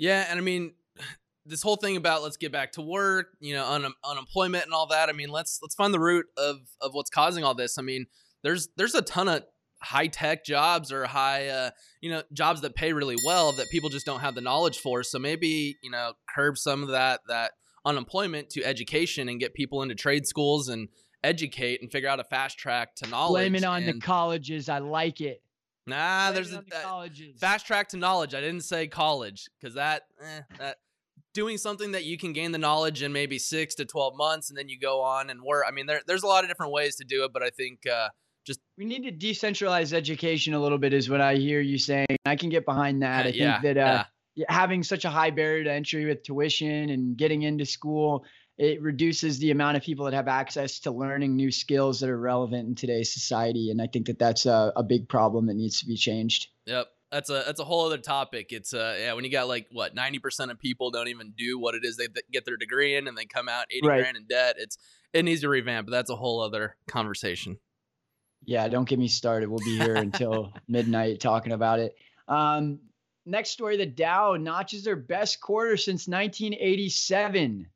Yeah, 0.00 0.26
and 0.28 0.38
I 0.38 0.42
mean, 0.42 0.72
this 1.46 1.62
whole 1.62 1.76
thing 1.76 1.96
about 1.96 2.22
let's 2.22 2.36
get 2.36 2.52
back 2.52 2.72
to 2.72 2.82
work, 2.82 3.28
you 3.40 3.54
know, 3.54 3.66
un- 3.66 3.92
unemployment 4.04 4.64
and 4.64 4.72
all 4.72 4.86
that. 4.88 5.08
I 5.08 5.12
mean, 5.12 5.28
let's 5.28 5.60
let's 5.62 5.74
find 5.74 5.94
the 5.94 6.00
root 6.00 6.26
of 6.36 6.56
of 6.80 6.94
what's 6.94 7.10
causing 7.10 7.44
all 7.44 7.54
this. 7.54 7.78
I 7.78 7.82
mean, 7.82 8.06
there's 8.42 8.68
there's 8.76 8.94
a 8.94 9.02
ton 9.02 9.28
of 9.28 9.44
high 9.82 10.08
tech 10.08 10.44
jobs 10.44 10.92
or 10.92 11.06
high 11.06 11.48
uh, 11.48 11.70
you 12.00 12.10
know 12.10 12.22
jobs 12.32 12.62
that 12.62 12.74
pay 12.74 12.92
really 12.92 13.16
well 13.24 13.52
that 13.52 13.68
people 13.70 13.88
just 13.88 14.06
don't 14.06 14.20
have 14.20 14.34
the 14.34 14.40
knowledge 14.40 14.78
for. 14.78 15.02
So 15.02 15.18
maybe 15.18 15.76
you 15.82 15.90
know 15.90 16.14
curb 16.34 16.56
some 16.56 16.82
of 16.82 16.88
that 16.90 17.20
that 17.28 17.52
unemployment 17.84 18.50
to 18.50 18.64
education 18.64 19.28
and 19.28 19.38
get 19.38 19.54
people 19.54 19.82
into 19.82 19.94
trade 19.94 20.26
schools 20.26 20.68
and 20.68 20.88
educate 21.22 21.82
and 21.82 21.90
figure 21.90 22.08
out 22.08 22.20
a 22.20 22.24
fast 22.24 22.58
track 22.58 22.94
to 22.96 23.08
knowledge. 23.08 23.42
Blame 23.42 23.54
it 23.54 23.64
on 23.64 23.82
and, 23.82 24.00
the 24.00 24.04
colleges. 24.04 24.68
I 24.68 24.78
like 24.78 25.20
it. 25.20 25.42
Nah, 25.86 26.32
there's 26.32 26.52
a 26.52 26.62
the 26.68 27.32
fast 27.38 27.66
track 27.66 27.88
to 27.90 27.96
knowledge. 27.96 28.34
I 28.34 28.40
didn't 28.40 28.64
say 28.64 28.86
college 28.86 29.48
because 29.58 29.74
that 29.74 30.02
eh, 30.22 30.40
that 30.58 30.76
doing 31.34 31.58
something 31.58 31.92
that 31.92 32.04
you 32.04 32.18
can 32.18 32.32
gain 32.32 32.52
the 32.52 32.58
knowledge 32.58 33.02
in 33.02 33.12
maybe 33.12 33.38
six 33.38 33.74
to 33.76 33.84
twelve 33.84 34.14
months, 34.16 34.50
and 34.50 34.58
then 34.58 34.68
you 34.68 34.78
go 34.78 35.02
on 35.02 35.30
and 35.30 35.42
work. 35.42 35.64
I 35.66 35.70
mean, 35.70 35.86
there, 35.86 36.00
there's 36.06 36.22
a 36.22 36.26
lot 36.26 36.44
of 36.44 36.50
different 36.50 36.72
ways 36.72 36.96
to 36.96 37.04
do 37.04 37.24
it, 37.24 37.32
but 37.32 37.42
I 37.42 37.50
think 37.50 37.86
uh, 37.86 38.08
just 38.46 38.60
we 38.76 38.84
need 38.84 39.04
to 39.04 39.12
decentralize 39.12 39.92
education 39.92 40.54
a 40.54 40.60
little 40.60 40.78
bit, 40.78 40.92
is 40.92 41.08
what 41.08 41.20
I 41.20 41.36
hear 41.36 41.60
you 41.60 41.78
saying. 41.78 42.06
I 42.24 42.36
can 42.36 42.50
get 42.50 42.64
behind 42.64 43.02
that. 43.02 43.26
I 43.26 43.28
yeah, 43.30 43.60
think 43.60 43.76
that 43.76 43.80
uh, 43.80 44.04
yeah. 44.34 44.44
having 44.48 44.82
such 44.82 45.04
a 45.04 45.10
high 45.10 45.30
barrier 45.30 45.64
to 45.64 45.72
entry 45.72 46.04
with 46.04 46.22
tuition 46.22 46.90
and 46.90 47.16
getting 47.16 47.42
into 47.42 47.64
school 47.64 48.24
it 48.60 48.82
reduces 48.82 49.38
the 49.38 49.50
amount 49.50 49.78
of 49.78 49.82
people 49.82 50.04
that 50.04 50.12
have 50.12 50.28
access 50.28 50.80
to 50.80 50.90
learning 50.90 51.34
new 51.34 51.50
skills 51.50 52.00
that 52.00 52.10
are 52.10 52.20
relevant 52.20 52.68
in 52.68 52.74
today's 52.74 53.10
society 53.10 53.70
and 53.70 53.80
i 53.80 53.86
think 53.86 54.06
that 54.06 54.18
that's 54.18 54.44
a, 54.44 54.72
a 54.76 54.82
big 54.82 55.08
problem 55.08 55.46
that 55.46 55.54
needs 55.54 55.80
to 55.80 55.86
be 55.86 55.96
changed. 55.96 56.48
Yep. 56.66 56.86
That's 57.10 57.28
a 57.28 57.42
that's 57.44 57.58
a 57.58 57.64
whole 57.64 57.86
other 57.86 57.98
topic. 57.98 58.52
It's 58.52 58.72
uh 58.72 58.96
yeah 59.00 59.14
when 59.14 59.24
you 59.24 59.32
got 59.32 59.48
like 59.48 59.66
what 59.72 59.96
90% 59.96 60.50
of 60.50 60.60
people 60.60 60.92
don't 60.92 61.08
even 61.08 61.32
do 61.36 61.58
what 61.58 61.74
it 61.74 61.84
is 61.84 61.96
they 61.96 62.06
get 62.30 62.44
their 62.44 62.56
degree 62.56 62.94
in 62.94 63.08
and 63.08 63.18
they 63.18 63.24
come 63.24 63.48
out 63.48 63.64
80 63.70 63.88
right. 63.88 64.02
grand 64.02 64.16
in 64.16 64.26
debt 64.26 64.56
it's 64.58 64.78
it 65.12 65.24
needs 65.24 65.40
to 65.40 65.48
revamp 65.48 65.86
but 65.86 65.90
that's 65.90 66.10
a 66.10 66.14
whole 66.14 66.40
other 66.40 66.76
conversation. 66.86 67.58
Yeah 68.44 68.68
don't 68.68 68.88
get 68.88 68.98
me 68.98 69.08
started. 69.08 69.48
We'll 69.48 69.58
be 69.58 69.78
here 69.78 69.96
until 69.96 70.52
midnight 70.68 71.18
talking 71.18 71.52
about 71.52 71.80
it. 71.80 71.96
Um 72.28 72.80
next 73.26 73.50
story 73.50 73.76
the 73.76 73.86
dow 73.86 74.36
notches 74.36 74.84
their 74.84 74.96
best 74.96 75.40
quarter 75.40 75.76
since 75.76 76.06
1987 76.06 77.66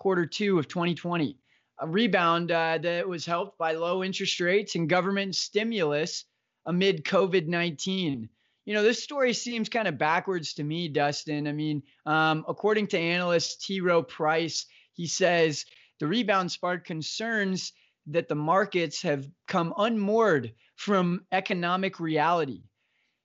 quarter 0.00 0.24
two 0.24 0.58
of 0.58 0.66
2020. 0.66 1.36
A 1.82 1.86
rebound 1.86 2.50
uh, 2.50 2.78
that 2.78 3.06
was 3.06 3.24
helped 3.24 3.58
by 3.58 3.72
low 3.72 4.02
interest 4.02 4.40
rates 4.40 4.74
and 4.74 4.88
government 4.88 5.36
stimulus 5.36 6.24
amid 6.66 7.04
COVID 7.04 7.46
19. 7.46 8.28
You 8.64 8.74
know, 8.74 8.82
this 8.82 9.02
story 9.02 9.32
seems 9.34 9.68
kind 9.68 9.86
of 9.86 9.98
backwards 9.98 10.54
to 10.54 10.64
me, 10.64 10.88
Dustin. 10.88 11.46
I 11.46 11.52
mean, 11.52 11.82
um, 12.06 12.44
according 12.48 12.88
to 12.88 12.98
analyst 12.98 13.62
T. 13.62 13.80
Rowe 13.80 14.02
Price, 14.02 14.66
he 14.94 15.06
says 15.06 15.64
the 16.00 16.06
rebound 16.06 16.50
sparked 16.50 16.86
concerns 16.86 17.72
that 18.06 18.28
the 18.28 18.34
markets 18.34 19.02
have 19.02 19.26
come 19.46 19.74
unmoored 19.76 20.52
from 20.76 21.26
economic 21.30 22.00
reality. 22.00 22.62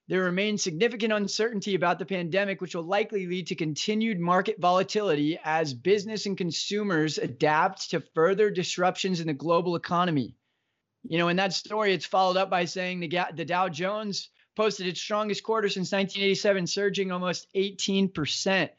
There 0.07 0.23
remains 0.23 0.61
significant 0.61 1.13
uncertainty 1.13 1.73
about 1.73 1.97
the 1.97 2.05
pandemic, 2.05 2.61
which 2.61 2.75
will 2.75 2.83
likely 2.83 3.25
lead 3.25 3.47
to 3.47 3.55
continued 3.55 4.19
market 4.19 4.59
volatility 4.59 5.39
as 5.43 5.73
business 5.73 6.27
and 6.27 6.37
consumers 6.37 7.17
adapt 7.17 7.89
to 7.89 8.03
further 8.13 8.51
disruptions 8.51 9.19
in 9.19 9.27
the 9.27 9.33
global 9.33 9.75
economy. 9.75 10.35
You 11.07 11.17
know, 11.17 11.27
in 11.29 11.37
that 11.37 11.53
story, 11.53 11.91
it's 11.91 12.05
followed 12.05 12.37
up 12.37 12.51
by 12.51 12.65
saying 12.65 12.99
the, 12.99 13.25
the 13.35 13.45
Dow 13.45 13.67
Jones 13.67 14.29
posted 14.55 14.85
its 14.85 15.01
strongest 15.01 15.43
quarter 15.43 15.69
since 15.69 15.91
1987, 15.91 16.67
surging 16.67 17.11
almost 17.11 17.47
18% 17.55 18.69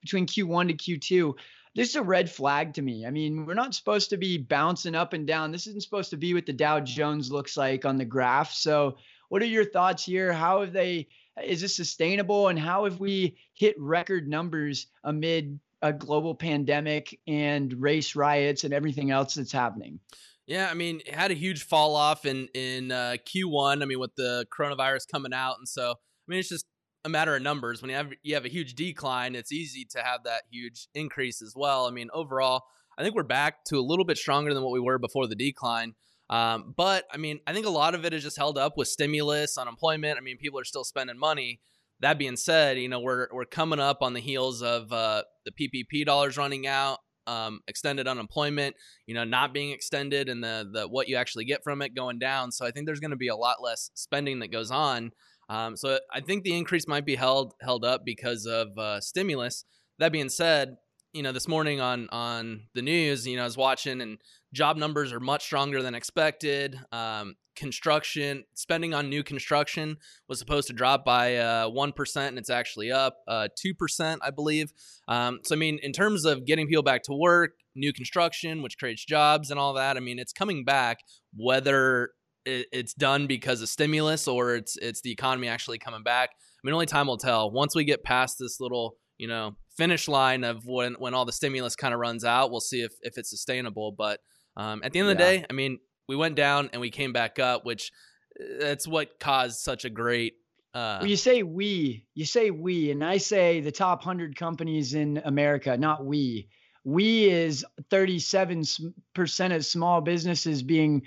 between 0.00 0.26
Q1 0.26 0.68
to 0.68 0.98
Q2. 0.98 1.34
This 1.74 1.90
is 1.90 1.96
a 1.96 2.02
red 2.02 2.30
flag 2.30 2.74
to 2.74 2.82
me. 2.82 3.06
I 3.06 3.10
mean, 3.10 3.44
we're 3.44 3.54
not 3.54 3.74
supposed 3.74 4.10
to 4.10 4.16
be 4.16 4.38
bouncing 4.38 4.94
up 4.94 5.12
and 5.12 5.26
down. 5.26 5.52
This 5.52 5.66
isn't 5.66 5.82
supposed 5.82 6.10
to 6.10 6.16
be 6.16 6.32
what 6.34 6.46
the 6.46 6.52
Dow 6.52 6.80
Jones 6.80 7.30
looks 7.30 7.56
like 7.56 7.84
on 7.84 7.96
the 7.96 8.04
graph. 8.04 8.52
So 8.52 8.96
what 9.30 9.40
are 9.40 9.46
your 9.46 9.64
thoughts 9.64 10.04
here? 10.04 10.32
How 10.34 10.60
have 10.60 10.74
they? 10.74 11.08
Is 11.42 11.62
this 11.62 11.74
sustainable? 11.74 12.48
And 12.48 12.58
how 12.58 12.84
have 12.84 13.00
we 13.00 13.38
hit 13.54 13.74
record 13.78 14.28
numbers 14.28 14.88
amid 15.02 15.58
a 15.82 15.92
global 15.92 16.34
pandemic 16.34 17.18
and 17.26 17.72
race 17.80 18.14
riots 18.14 18.64
and 18.64 18.74
everything 18.74 19.10
else 19.10 19.34
that's 19.34 19.52
happening. 19.52 20.00
Yeah, 20.46 20.68
I 20.70 20.74
mean, 20.74 21.00
it 21.06 21.14
had 21.14 21.30
a 21.30 21.34
huge 21.34 21.62
fall 21.62 21.94
off 21.94 22.26
in 22.26 22.48
in 22.54 22.90
uh, 22.90 23.16
Q1. 23.26 23.82
I 23.82 23.84
mean, 23.84 24.00
with 24.00 24.14
the 24.16 24.46
coronavirus 24.52 25.08
coming 25.10 25.32
out, 25.32 25.56
and 25.58 25.68
so 25.68 25.92
I 25.92 25.94
mean, 26.26 26.40
it's 26.40 26.48
just 26.48 26.66
a 27.04 27.08
matter 27.08 27.36
of 27.36 27.42
numbers. 27.42 27.80
When 27.80 27.90
you 27.90 27.96
have 27.96 28.10
you 28.22 28.34
have 28.34 28.44
a 28.44 28.48
huge 28.48 28.74
decline, 28.74 29.34
it's 29.34 29.52
easy 29.52 29.86
to 29.92 30.02
have 30.02 30.24
that 30.24 30.42
huge 30.50 30.88
increase 30.94 31.40
as 31.40 31.54
well. 31.56 31.86
I 31.86 31.90
mean, 31.90 32.08
overall, 32.12 32.64
I 32.98 33.02
think 33.02 33.14
we're 33.14 33.22
back 33.22 33.64
to 33.66 33.78
a 33.78 33.80
little 33.80 34.04
bit 34.04 34.18
stronger 34.18 34.52
than 34.52 34.62
what 34.62 34.72
we 34.72 34.80
were 34.80 34.98
before 34.98 35.28
the 35.28 35.36
decline. 35.36 35.94
Um, 36.30 36.74
but 36.76 37.04
I 37.12 37.16
mean, 37.16 37.40
I 37.46 37.52
think 37.52 37.66
a 37.66 37.70
lot 37.70 37.94
of 37.94 38.04
it 38.04 38.14
is 38.14 38.22
just 38.22 38.36
held 38.36 38.56
up 38.56 38.76
with 38.76 38.88
stimulus, 38.88 39.58
unemployment. 39.58 40.16
I 40.16 40.20
mean, 40.20 40.38
people 40.38 40.60
are 40.60 40.64
still 40.64 40.84
spending 40.84 41.18
money. 41.18 41.60
That 41.98 42.18
being 42.18 42.36
said, 42.36 42.78
you 42.78 42.88
know, 42.88 43.00
we're 43.00 43.26
we're 43.32 43.44
coming 43.44 43.80
up 43.80 43.98
on 44.00 44.14
the 44.14 44.20
heels 44.20 44.62
of 44.62 44.90
uh, 44.92 45.24
the 45.44 45.52
PPP 45.52 46.06
dollars 46.06 46.38
running 46.38 46.66
out 46.66 47.00
um, 47.26 47.60
extended 47.68 48.08
unemployment, 48.08 48.76
you 49.06 49.14
know, 49.14 49.24
not 49.24 49.52
being 49.52 49.70
extended 49.70 50.28
and 50.28 50.42
the 50.42 50.68
the 50.72 50.88
what 50.88 51.08
you 51.08 51.16
actually 51.16 51.44
get 51.44 51.62
from 51.62 51.82
it 51.82 51.94
going 51.94 52.18
down. 52.18 52.52
So 52.52 52.66
I 52.66 52.70
think 52.70 52.86
there's 52.86 53.00
going 53.00 53.10
to 53.10 53.16
be 53.16 53.28
a 53.28 53.36
lot 53.36 53.62
less 53.62 53.90
spending 53.94 54.38
that 54.40 54.52
goes 54.52 54.70
on. 54.70 55.10
Um, 55.48 55.76
so 55.76 55.98
I 56.12 56.20
think 56.20 56.44
the 56.44 56.56
increase 56.56 56.86
might 56.86 57.04
be 57.04 57.16
held 57.16 57.54
held 57.60 57.84
up 57.84 58.02
because 58.04 58.46
of 58.46 58.76
uh, 58.78 59.00
stimulus. 59.00 59.64
That 59.98 60.12
being 60.12 60.28
said, 60.28 60.76
you 61.12 61.22
know, 61.22 61.32
this 61.32 61.48
morning 61.48 61.80
on 61.80 62.08
on 62.10 62.62
the 62.74 62.82
news, 62.82 63.26
you 63.26 63.36
know, 63.36 63.42
I 63.42 63.46
was 63.46 63.56
watching 63.56 64.00
and 64.00 64.18
job 64.52 64.76
numbers 64.76 65.12
are 65.12 65.20
much 65.20 65.44
stronger 65.44 65.82
than 65.82 65.94
expected. 65.94 66.78
Um, 66.92 67.34
construction 67.56 68.44
spending 68.54 68.94
on 68.94 69.10
new 69.10 69.22
construction 69.22 69.98
was 70.28 70.38
supposed 70.38 70.66
to 70.68 70.72
drop 70.72 71.04
by 71.04 71.36
uh, 71.36 71.68
1% 71.68 72.16
and 72.28 72.38
it's 72.38 72.48
actually 72.48 72.90
up 72.90 73.16
uh, 73.28 73.48
2% 73.62 74.18
i 74.22 74.30
believe. 74.30 74.72
Um, 75.08 75.40
so 75.44 75.54
i 75.54 75.58
mean 75.58 75.78
in 75.82 75.92
terms 75.92 76.24
of 76.24 76.46
getting 76.46 76.68
people 76.68 76.82
back 76.82 77.02
to 77.02 77.12
work 77.12 77.50
new 77.74 77.92
construction 77.92 78.62
which 78.62 78.78
creates 78.78 79.04
jobs 79.04 79.50
and 79.50 79.60
all 79.60 79.74
that 79.74 79.96
i 79.96 80.00
mean 80.00 80.18
it's 80.18 80.32
coming 80.32 80.64
back 80.64 80.98
whether 81.36 82.10
it's 82.44 82.94
done 82.94 83.26
because 83.26 83.60
of 83.62 83.68
stimulus 83.68 84.26
or 84.26 84.54
it's 84.54 84.76
it's 84.78 85.00
the 85.02 85.12
economy 85.12 85.48
actually 85.48 85.78
coming 85.78 86.02
back. 86.02 86.30
I 86.32 86.60
mean 86.64 86.74
only 86.74 86.86
time 86.86 87.06
will 87.06 87.18
tell. 87.18 87.50
Once 87.50 87.74
we 87.74 87.84
get 87.84 88.02
past 88.02 88.36
this 88.38 88.60
little 88.60 88.96
you 89.20 89.28
know 89.28 89.54
finish 89.76 90.08
line 90.08 90.42
of 90.44 90.66
when 90.66 90.94
when 90.94 91.14
all 91.14 91.24
the 91.24 91.32
stimulus 91.32 91.76
kind 91.76 91.94
of 91.94 92.00
runs 92.00 92.24
out 92.24 92.50
we'll 92.50 92.60
see 92.60 92.80
if 92.80 92.92
if 93.02 93.16
it's 93.16 93.30
sustainable 93.30 93.92
but 93.92 94.20
um, 94.56 94.80
at 94.82 94.92
the 94.92 94.98
end 94.98 95.08
of 95.08 95.16
the 95.16 95.22
yeah. 95.22 95.30
day 95.30 95.46
i 95.48 95.52
mean 95.52 95.78
we 96.10 96.16
went 96.16 96.34
down 96.34 96.70
and 96.72 96.80
we 96.80 96.90
came 96.90 97.12
back 97.12 97.38
up, 97.38 97.64
which 97.64 97.92
uh, 98.38 98.44
that's 98.58 98.86
what 98.86 99.20
caused 99.20 99.60
such 99.60 99.84
a 99.84 99.90
great. 99.90 100.34
Uh, 100.74 100.98
well, 101.00 101.08
you 101.08 101.16
say 101.16 101.44
we, 101.44 102.04
you 102.16 102.24
say 102.24 102.50
we, 102.50 102.90
and 102.90 103.04
I 103.04 103.18
say 103.18 103.60
the 103.60 103.70
top 103.70 104.02
hundred 104.02 104.34
companies 104.34 104.94
in 104.94 105.22
America, 105.24 105.76
not 105.76 106.04
we. 106.04 106.48
We 106.82 107.28
is 107.28 107.64
37% 107.92 109.54
of 109.54 109.64
small 109.64 110.00
businesses 110.00 110.64
being 110.64 111.02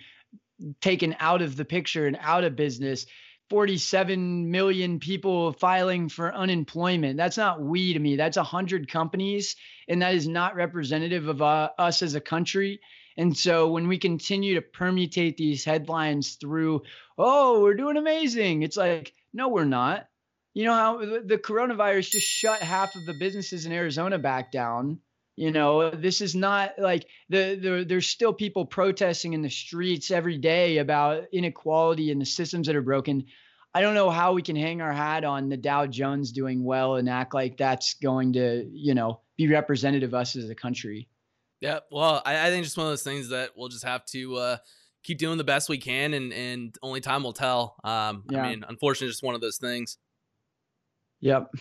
taken 0.79 1.17
out 1.19 1.41
of 1.41 1.57
the 1.57 1.65
picture 1.65 2.07
and 2.07 2.17
out 2.21 2.45
of 2.45 2.55
business. 2.55 3.05
47 3.49 4.51
million 4.51 4.99
people 4.99 5.53
filing 5.53 6.09
for 6.09 6.33
unemployment. 6.33 7.17
That's 7.17 7.37
not 7.37 7.61
we 7.61 7.93
to 7.93 7.99
me. 7.99 8.15
That's 8.15 8.37
100 8.37 8.89
companies. 8.89 9.55
And 9.87 10.01
that 10.01 10.15
is 10.15 10.27
not 10.27 10.55
representative 10.55 11.27
of 11.27 11.41
uh, 11.41 11.69
us 11.77 12.01
as 12.01 12.15
a 12.15 12.21
country. 12.21 12.79
And 13.17 13.37
so 13.37 13.69
when 13.69 13.87
we 13.87 13.97
continue 13.99 14.55
to 14.55 14.61
permutate 14.61 15.37
these 15.37 15.65
headlines 15.65 16.35
through, 16.35 16.81
oh, 17.17 17.61
we're 17.61 17.75
doing 17.75 17.97
amazing, 17.97 18.63
it's 18.63 18.77
like, 18.77 19.13
no, 19.33 19.49
we're 19.49 19.65
not. 19.65 20.07
You 20.53 20.65
know 20.65 20.73
how 20.73 20.97
the 20.99 21.39
coronavirus 21.43 22.11
just 22.11 22.27
shut 22.27 22.59
half 22.61 22.95
of 22.95 23.05
the 23.05 23.15
businesses 23.19 23.65
in 23.65 23.71
Arizona 23.71 24.19
back 24.19 24.51
down. 24.51 24.99
You 25.35 25.51
know, 25.51 25.89
this 25.89 26.21
is 26.21 26.35
not 26.35 26.73
like 26.77 27.07
the, 27.29 27.55
the 27.55 27.85
there's 27.87 28.07
still 28.07 28.33
people 28.33 28.65
protesting 28.65 29.33
in 29.33 29.41
the 29.41 29.49
streets 29.49 30.11
every 30.11 30.37
day 30.37 30.77
about 30.77 31.23
inequality 31.33 32.11
and 32.11 32.21
the 32.21 32.25
systems 32.25 32.67
that 32.67 32.75
are 32.75 32.83
broken. 32.83 33.25
I 33.73 33.81
don't 33.81 33.95
know 33.95 34.11
how 34.11 34.33
we 34.33 34.43
can 34.43 34.55
hang 34.55 34.81
our 34.81 34.93
hat 34.93 35.23
on 35.23 35.49
the 35.49 35.57
Dow 35.57 35.87
Jones 35.87 36.31
doing 36.31 36.63
well 36.63 36.97
and 36.97 37.09
act 37.09 37.33
like 37.33 37.57
that's 37.57 37.95
going 37.95 38.33
to, 38.33 38.69
you 38.71 38.93
know, 38.93 39.21
be 39.35 39.47
representative 39.47 40.11
of 40.11 40.13
us 40.13 40.35
as 40.35 40.49
a 40.51 40.55
country. 40.55 41.07
Yeah, 41.59 41.79
well, 41.89 42.21
I, 42.23 42.47
I 42.47 42.49
think 42.51 42.65
just 42.65 42.77
one 42.77 42.85
of 42.85 42.91
those 42.91 43.03
things 43.03 43.29
that 43.29 43.51
we'll 43.55 43.69
just 43.69 43.85
have 43.85 44.05
to 44.07 44.35
uh, 44.35 44.57
keep 45.01 45.17
doing 45.17 45.39
the 45.39 45.43
best 45.43 45.69
we 45.69 45.77
can, 45.79 46.13
and 46.13 46.31
and 46.33 46.77
only 46.83 47.01
time 47.01 47.23
will 47.23 47.33
tell. 47.33 47.77
Um, 47.83 48.25
yeah. 48.29 48.43
I 48.43 48.49
mean, 48.49 48.65
unfortunately, 48.67 49.07
just 49.07 49.23
one 49.23 49.33
of 49.33 49.41
those 49.41 49.57
things. 49.57 49.97
Yep, 51.21 51.51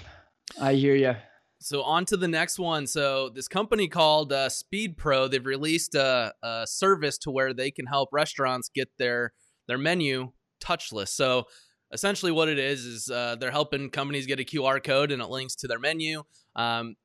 I 0.60 0.74
hear 0.74 0.96
you. 0.96 1.14
So 1.62 1.82
on 1.82 2.04
to 2.06 2.16
the 2.16 2.28
next 2.28 2.58
one. 2.58 2.86
So 2.86 3.28
this 3.28 3.48
company 3.48 3.88
called 3.88 4.32
uh, 4.32 4.48
Speed 4.48 4.96
Pro, 4.96 5.28
they've 5.28 5.44
released 5.44 5.94
a, 5.94 6.32
a 6.42 6.66
service 6.66 7.18
to 7.18 7.30
where 7.30 7.54
they 7.54 7.70
can 7.70 7.86
help 7.86 8.10
restaurants 8.12 8.68
get 8.68 8.88
their 8.98 9.32
their 9.68 9.78
menu 9.78 10.32
touchless. 10.62 11.08
So 11.08 11.44
essentially, 11.92 12.32
what 12.32 12.48
it 12.48 12.58
is 12.58 12.84
is 12.84 13.10
uh, 13.10 13.36
they're 13.38 13.50
helping 13.50 13.90
companies 13.90 14.26
get 14.26 14.40
a 14.40 14.44
QR 14.44 14.82
code 14.82 15.12
and 15.12 15.22
it 15.22 15.28
links 15.28 15.54
to 15.56 15.68
their 15.68 15.78
menu. 15.78 16.22
Um, 16.56 16.96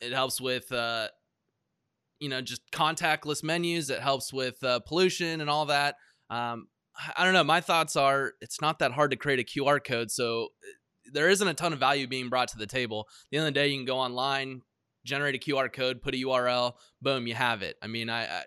it 0.00 0.12
helps 0.12 0.40
with 0.40 0.70
uh, 0.72 1.08
you 2.20 2.28
know 2.28 2.40
just 2.40 2.62
contactless 2.72 3.42
menus 3.42 3.90
It 3.90 4.00
helps 4.00 4.32
with 4.32 4.62
uh, 4.62 4.80
pollution 4.80 5.40
and 5.40 5.50
all 5.50 5.66
that 5.66 5.96
um, 6.30 6.68
i 7.16 7.24
don't 7.24 7.34
know 7.34 7.44
my 7.44 7.60
thoughts 7.60 7.96
are 7.96 8.32
it's 8.40 8.60
not 8.60 8.78
that 8.78 8.92
hard 8.92 9.10
to 9.10 9.16
create 9.16 9.38
a 9.38 9.44
qr 9.44 9.84
code 9.84 10.10
so 10.10 10.48
there 11.12 11.28
isn't 11.28 11.48
a 11.48 11.54
ton 11.54 11.72
of 11.72 11.78
value 11.78 12.06
being 12.06 12.28
brought 12.28 12.48
to 12.48 12.58
the 12.58 12.66
table 12.66 13.06
At 13.08 13.30
the 13.30 13.36
end 13.38 13.48
of 13.48 13.54
the 13.54 13.60
day 13.60 13.68
you 13.68 13.78
can 13.78 13.86
go 13.86 13.98
online 13.98 14.62
generate 15.04 15.34
a 15.34 15.38
qr 15.38 15.72
code 15.72 16.02
put 16.02 16.14
a 16.14 16.18
url 16.18 16.74
boom 17.00 17.26
you 17.26 17.34
have 17.34 17.62
it 17.62 17.76
i 17.82 17.86
mean 17.86 18.10
I, 18.10 18.24
I 18.24 18.42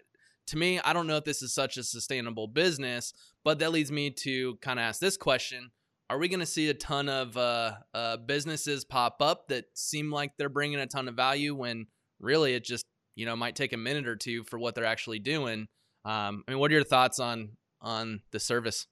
to 0.48 0.58
me 0.58 0.80
i 0.84 0.94
don't 0.94 1.08
know 1.08 1.18
if 1.18 1.24
this 1.24 1.42
is 1.42 1.54
such 1.54 1.78
a 1.78 1.84
sustainable 1.84 2.48
business 2.48 3.14
but 3.46 3.60
that 3.60 3.72
leads 3.72 3.92
me 3.92 4.12
to 4.12 4.58
kind 4.58 4.80
of 4.80 4.84
ask 4.84 5.00
this 5.00 5.16
question 5.16 5.72
are 6.10 6.18
we 6.18 6.28
going 6.28 6.40
to 6.40 6.46
see 6.46 6.70
a 6.70 6.74
ton 6.74 7.08
of 7.08 7.38
uh, 7.38 7.74
uh, 7.94 8.18
businesses 8.18 8.84
pop 8.84 9.22
up 9.22 9.48
that 9.50 9.66
seem 9.76 10.12
like 10.12 10.32
they're 10.38 10.50
bringing 10.50 10.80
a 10.80 10.88
ton 10.88 11.08
of 11.08 11.16
value 11.16 11.54
when 11.54 11.86
really 12.20 12.56
it 12.56 12.64
just 12.64 12.86
you 13.16 13.26
know 13.26 13.36
might 13.36 13.56
take 13.56 13.74
a 13.74 13.78
minute 13.78 14.08
or 14.08 14.16
two 14.16 14.44
for 14.44 14.58
what 14.58 14.76
they're 14.76 14.86
actually 14.86 15.20
doing. 15.20 15.68
Um, 16.06 16.44
I 16.48 16.52
mean, 16.52 16.60
what 16.60 16.72
are 16.72 16.76
your 16.76 16.84
thoughts 16.84 17.20
on 17.20 17.52
on 17.82 18.22
the 18.32 18.40
service? 18.40 18.88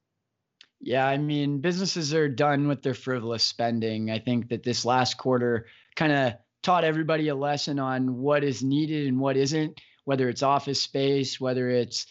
Yeah, 0.80 1.08
I 1.08 1.18
mean, 1.18 1.60
businesses 1.60 2.14
are 2.14 2.30
done 2.30 2.68
with 2.68 2.84
their 2.84 2.94
frivolous 2.94 3.44
spending. 3.44 4.12
I 4.12 4.20
think 4.20 4.50
that 4.50 4.64
this 4.64 4.86
last 4.86 5.18
quarter 5.18 5.66
kind 5.96 6.12
of 6.12 6.34
taught 6.62 6.84
everybody 6.84 7.30
a 7.30 7.36
lesson 7.36 7.80
on 7.80 8.18
what 8.18 8.44
is 8.44 8.64
needed 8.64 9.08
and 9.08 9.20
what 9.20 9.38
isn't, 9.38 9.80
whether 10.06 10.30
it's 10.30 10.44
office 10.44 10.82
space, 10.82 11.40
whether 11.40 11.70
it's 11.70 12.06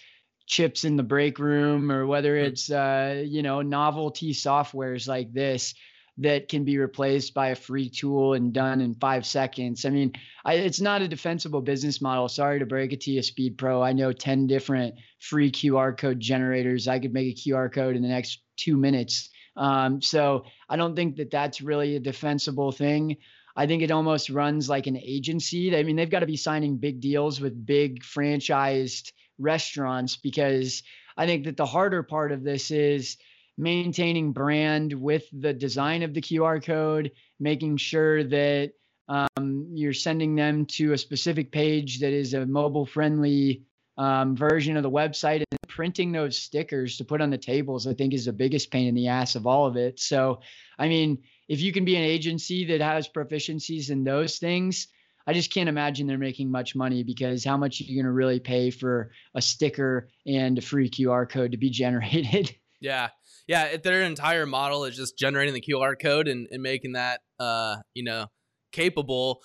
chips 0.46 0.84
in 0.84 0.96
the 0.96 1.02
break 1.02 1.38
room, 1.38 1.92
or 1.92 2.06
whether 2.06 2.38
hmm. 2.38 2.46
it's 2.46 2.70
uh, 2.70 3.22
you 3.24 3.42
know 3.42 3.62
novelty 3.62 4.32
softwares 4.32 5.06
like 5.06 5.32
this 5.32 5.74
that 6.18 6.48
can 6.48 6.64
be 6.64 6.78
replaced 6.78 7.34
by 7.34 7.48
a 7.48 7.54
free 7.54 7.90
tool 7.90 8.32
and 8.32 8.52
done 8.52 8.80
in 8.80 8.94
five 8.94 9.26
seconds. 9.26 9.84
I 9.84 9.90
mean, 9.90 10.12
I, 10.44 10.54
it's 10.54 10.80
not 10.80 11.02
a 11.02 11.08
defensible 11.08 11.60
business 11.60 12.00
model. 12.00 12.28
Sorry 12.28 12.58
to 12.58 12.66
break 12.66 12.92
it 12.92 13.02
to 13.02 13.10
you, 13.10 13.22
Speed 13.22 13.58
Pro. 13.58 13.82
I 13.82 13.92
know 13.92 14.12
10 14.12 14.46
different 14.46 14.94
free 15.18 15.50
QR 15.50 15.96
code 15.96 16.20
generators. 16.20 16.88
I 16.88 16.98
could 16.98 17.12
make 17.12 17.36
a 17.36 17.38
QR 17.38 17.72
code 17.72 17.96
in 17.96 18.02
the 18.02 18.08
next 18.08 18.40
two 18.56 18.76
minutes. 18.76 19.28
Um, 19.56 20.00
so 20.00 20.44
I 20.68 20.76
don't 20.76 20.96
think 20.96 21.16
that 21.16 21.30
that's 21.30 21.60
really 21.60 21.96
a 21.96 22.00
defensible 22.00 22.72
thing. 22.72 23.18
I 23.54 23.66
think 23.66 23.82
it 23.82 23.90
almost 23.90 24.30
runs 24.30 24.68
like 24.68 24.86
an 24.86 24.98
agency. 24.98 25.74
I 25.76 25.82
mean, 25.82 25.96
they've 25.96 26.10
got 26.10 26.20
to 26.20 26.26
be 26.26 26.36
signing 26.36 26.76
big 26.76 27.00
deals 27.00 27.40
with 27.40 27.66
big 27.66 28.02
franchised 28.02 29.12
restaurants 29.38 30.16
because 30.16 30.82
I 31.16 31.26
think 31.26 31.44
that 31.44 31.56
the 31.56 31.66
harder 31.66 32.02
part 32.02 32.32
of 32.32 32.42
this 32.42 32.70
is 32.70 33.16
maintaining 33.58 34.32
brand 34.32 34.92
with 34.92 35.24
the 35.32 35.52
design 35.52 36.02
of 36.02 36.14
the 36.14 36.20
QR 36.20 36.62
code, 36.62 37.12
making 37.40 37.76
sure 37.76 38.24
that 38.24 38.72
um, 39.08 39.68
you're 39.72 39.92
sending 39.92 40.34
them 40.34 40.66
to 40.66 40.92
a 40.92 40.98
specific 40.98 41.52
page 41.52 42.00
that 42.00 42.12
is 42.12 42.34
a 42.34 42.44
mobile 42.44 42.86
friendly 42.86 43.62
um, 43.98 44.36
version 44.36 44.76
of 44.76 44.82
the 44.82 44.90
website 44.90 45.42
and 45.50 45.58
printing 45.68 46.12
those 46.12 46.36
stickers 46.36 46.96
to 46.96 47.04
put 47.04 47.20
on 47.20 47.30
the 47.30 47.38
tables, 47.38 47.86
I 47.86 47.94
think 47.94 48.12
is 48.12 48.26
the 48.26 48.32
biggest 48.32 48.70
pain 48.70 48.88
in 48.88 48.94
the 48.94 49.08
ass 49.08 49.36
of 49.36 49.46
all 49.46 49.66
of 49.66 49.76
it. 49.76 50.00
So, 50.00 50.40
I 50.78 50.88
mean, 50.88 51.22
if 51.48 51.60
you 51.60 51.72
can 51.72 51.84
be 51.84 51.96
an 51.96 52.02
agency 52.02 52.64
that 52.66 52.80
has 52.80 53.08
proficiencies 53.08 53.90
in 53.90 54.04
those 54.04 54.38
things, 54.38 54.88
I 55.26 55.32
just 55.32 55.52
can't 55.52 55.68
imagine 55.68 56.06
they're 56.06 56.18
making 56.18 56.50
much 56.50 56.74
money 56.74 57.02
because 57.02 57.44
how 57.44 57.56
much 57.56 57.80
are 57.80 57.84
you 57.84 57.96
going 57.96 58.04
to 58.04 58.12
really 58.12 58.38
pay 58.38 58.70
for 58.70 59.12
a 59.34 59.42
sticker 59.42 60.08
and 60.26 60.58
a 60.58 60.62
free 60.62 60.90
QR 60.90 61.28
code 61.28 61.52
to 61.52 61.56
be 61.56 61.70
generated? 61.70 62.54
Yeah 62.80 63.08
yeah, 63.46 63.64
if 63.66 63.82
their 63.82 64.02
entire 64.02 64.46
model 64.46 64.84
is 64.84 64.96
just 64.96 65.18
generating 65.18 65.54
the 65.54 65.60
QR 65.60 65.94
code 66.00 66.28
and, 66.28 66.48
and 66.50 66.62
making 66.62 66.92
that 66.92 67.20
uh, 67.38 67.76
you 67.94 68.04
know, 68.04 68.26
capable. 68.72 69.42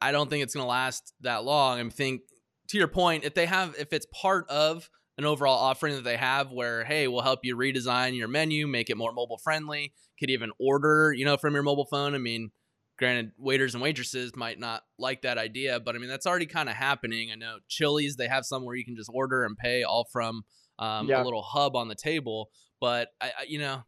I 0.00 0.12
don't 0.12 0.28
think 0.28 0.42
it's 0.42 0.54
gonna 0.54 0.66
last 0.66 1.14
that 1.20 1.44
long. 1.44 1.80
I 1.80 1.88
think 1.88 2.22
to 2.68 2.78
your 2.78 2.88
point, 2.88 3.24
if 3.24 3.34
they 3.34 3.46
have 3.46 3.74
if 3.78 3.92
it's 3.92 4.06
part 4.12 4.48
of 4.50 4.90
an 5.16 5.24
overall 5.24 5.56
offering 5.56 5.94
that 5.94 6.04
they 6.04 6.16
have 6.16 6.50
where 6.50 6.84
hey 6.84 7.06
we'll 7.06 7.22
help 7.22 7.40
you 7.44 7.56
redesign 7.56 8.16
your 8.16 8.26
menu 8.26 8.66
make 8.66 8.90
it 8.90 8.96
more 8.96 9.12
mobile 9.12 9.38
friendly 9.38 9.92
could 10.18 10.28
even 10.28 10.50
order 10.58 11.12
you 11.16 11.24
know 11.24 11.36
from 11.36 11.54
your 11.54 11.62
mobile 11.62 11.86
phone 11.88 12.16
i 12.16 12.18
mean 12.18 12.50
granted, 12.98 13.32
waiters 13.38 13.74
and 13.74 13.82
waitresses 13.82 14.34
might 14.36 14.58
not 14.58 14.82
like 14.98 15.22
that 15.22 15.38
idea, 15.38 15.80
but 15.80 15.94
I 15.94 15.98
mean 15.98 16.08
that's 16.08 16.26
already 16.26 16.46
kind 16.46 16.68
of 16.68 16.76
happening. 16.76 17.30
I 17.32 17.36
know 17.36 17.58
Chili's 17.68 18.16
they 18.16 18.28
have 18.28 18.44
some 18.44 18.64
where 18.64 18.76
you 18.76 18.84
can 18.84 18.96
just 18.96 19.10
order 19.12 19.44
and 19.44 19.56
pay 19.56 19.82
all 19.82 20.06
from 20.12 20.42
um, 20.78 21.08
yeah. 21.08 21.22
a 21.22 21.24
little 21.24 21.42
hub 21.42 21.76
on 21.76 21.88
the 21.88 21.94
table. 21.94 22.50
But 22.80 23.08
I, 23.20 23.26
I 23.26 23.42
you 23.48 23.58
know, 23.58 23.84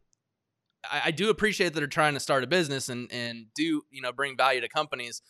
I, 0.90 1.02
I, 1.06 1.10
do 1.10 1.30
appreciate 1.30 1.74
that 1.74 1.80
they're 1.80 1.86
trying 1.86 2.14
to 2.14 2.20
start 2.20 2.44
a 2.44 2.46
business 2.46 2.88
and 2.88 3.10
and 3.12 3.46
do 3.54 3.82
you 3.90 4.02
know 4.02 4.12
bring 4.12 4.36
value 4.36 4.60
to 4.60 4.68
companies. 4.68 5.22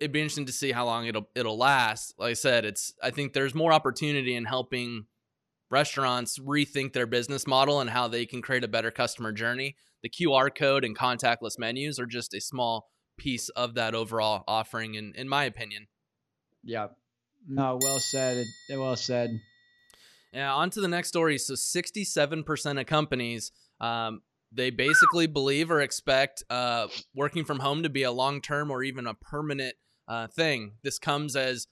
It'd 0.00 0.12
be 0.12 0.20
interesting 0.20 0.46
to 0.46 0.52
see 0.52 0.72
how 0.72 0.84
long 0.84 1.06
it'll 1.06 1.28
it'll 1.34 1.58
last. 1.58 2.14
Like 2.18 2.30
I 2.30 2.34
said, 2.34 2.64
it's 2.64 2.92
I 3.02 3.10
think 3.10 3.32
there's 3.32 3.54
more 3.54 3.72
opportunity 3.72 4.34
in 4.34 4.44
helping 4.44 5.06
restaurants 5.70 6.38
rethink 6.38 6.92
their 6.92 7.06
business 7.06 7.46
model 7.46 7.80
and 7.80 7.90
how 7.90 8.08
they 8.08 8.24
can 8.26 8.40
create 8.40 8.64
a 8.64 8.68
better 8.68 8.90
customer 8.90 9.32
journey. 9.32 9.76
The 10.02 10.08
QR 10.08 10.54
code 10.54 10.84
and 10.84 10.96
contactless 10.96 11.58
menus 11.58 11.98
are 11.98 12.06
just 12.06 12.32
a 12.34 12.40
small 12.40 12.88
piece 13.18 13.48
of 13.50 13.74
that 13.74 13.94
overall 13.94 14.44
offering, 14.46 14.94
in 14.94 15.12
in 15.16 15.28
my 15.28 15.44
opinion. 15.44 15.88
Yeah. 16.62 16.88
No, 17.46 17.78
well 17.80 18.00
said. 18.00 18.44
Well 18.70 18.96
said. 18.96 19.30
Yeah. 20.32 20.54
On 20.54 20.70
to 20.70 20.80
the 20.80 20.88
next 20.88 21.08
story. 21.08 21.38
So, 21.38 21.54
sixty-seven 21.54 22.44
percent 22.44 22.78
of 22.78 22.86
companies, 22.86 23.52
um, 23.80 24.20
they 24.52 24.70
basically 24.70 25.26
believe 25.26 25.70
or 25.70 25.80
expect 25.80 26.42
uh, 26.50 26.88
working 27.14 27.44
from 27.44 27.60
home 27.60 27.82
to 27.82 27.88
be 27.88 28.02
a 28.02 28.12
long-term 28.12 28.70
or 28.70 28.82
even 28.82 29.06
a 29.06 29.14
permanent 29.14 29.74
uh, 30.06 30.26
thing. 30.28 30.72
This 30.82 30.98
comes 30.98 31.36
as 31.36 31.66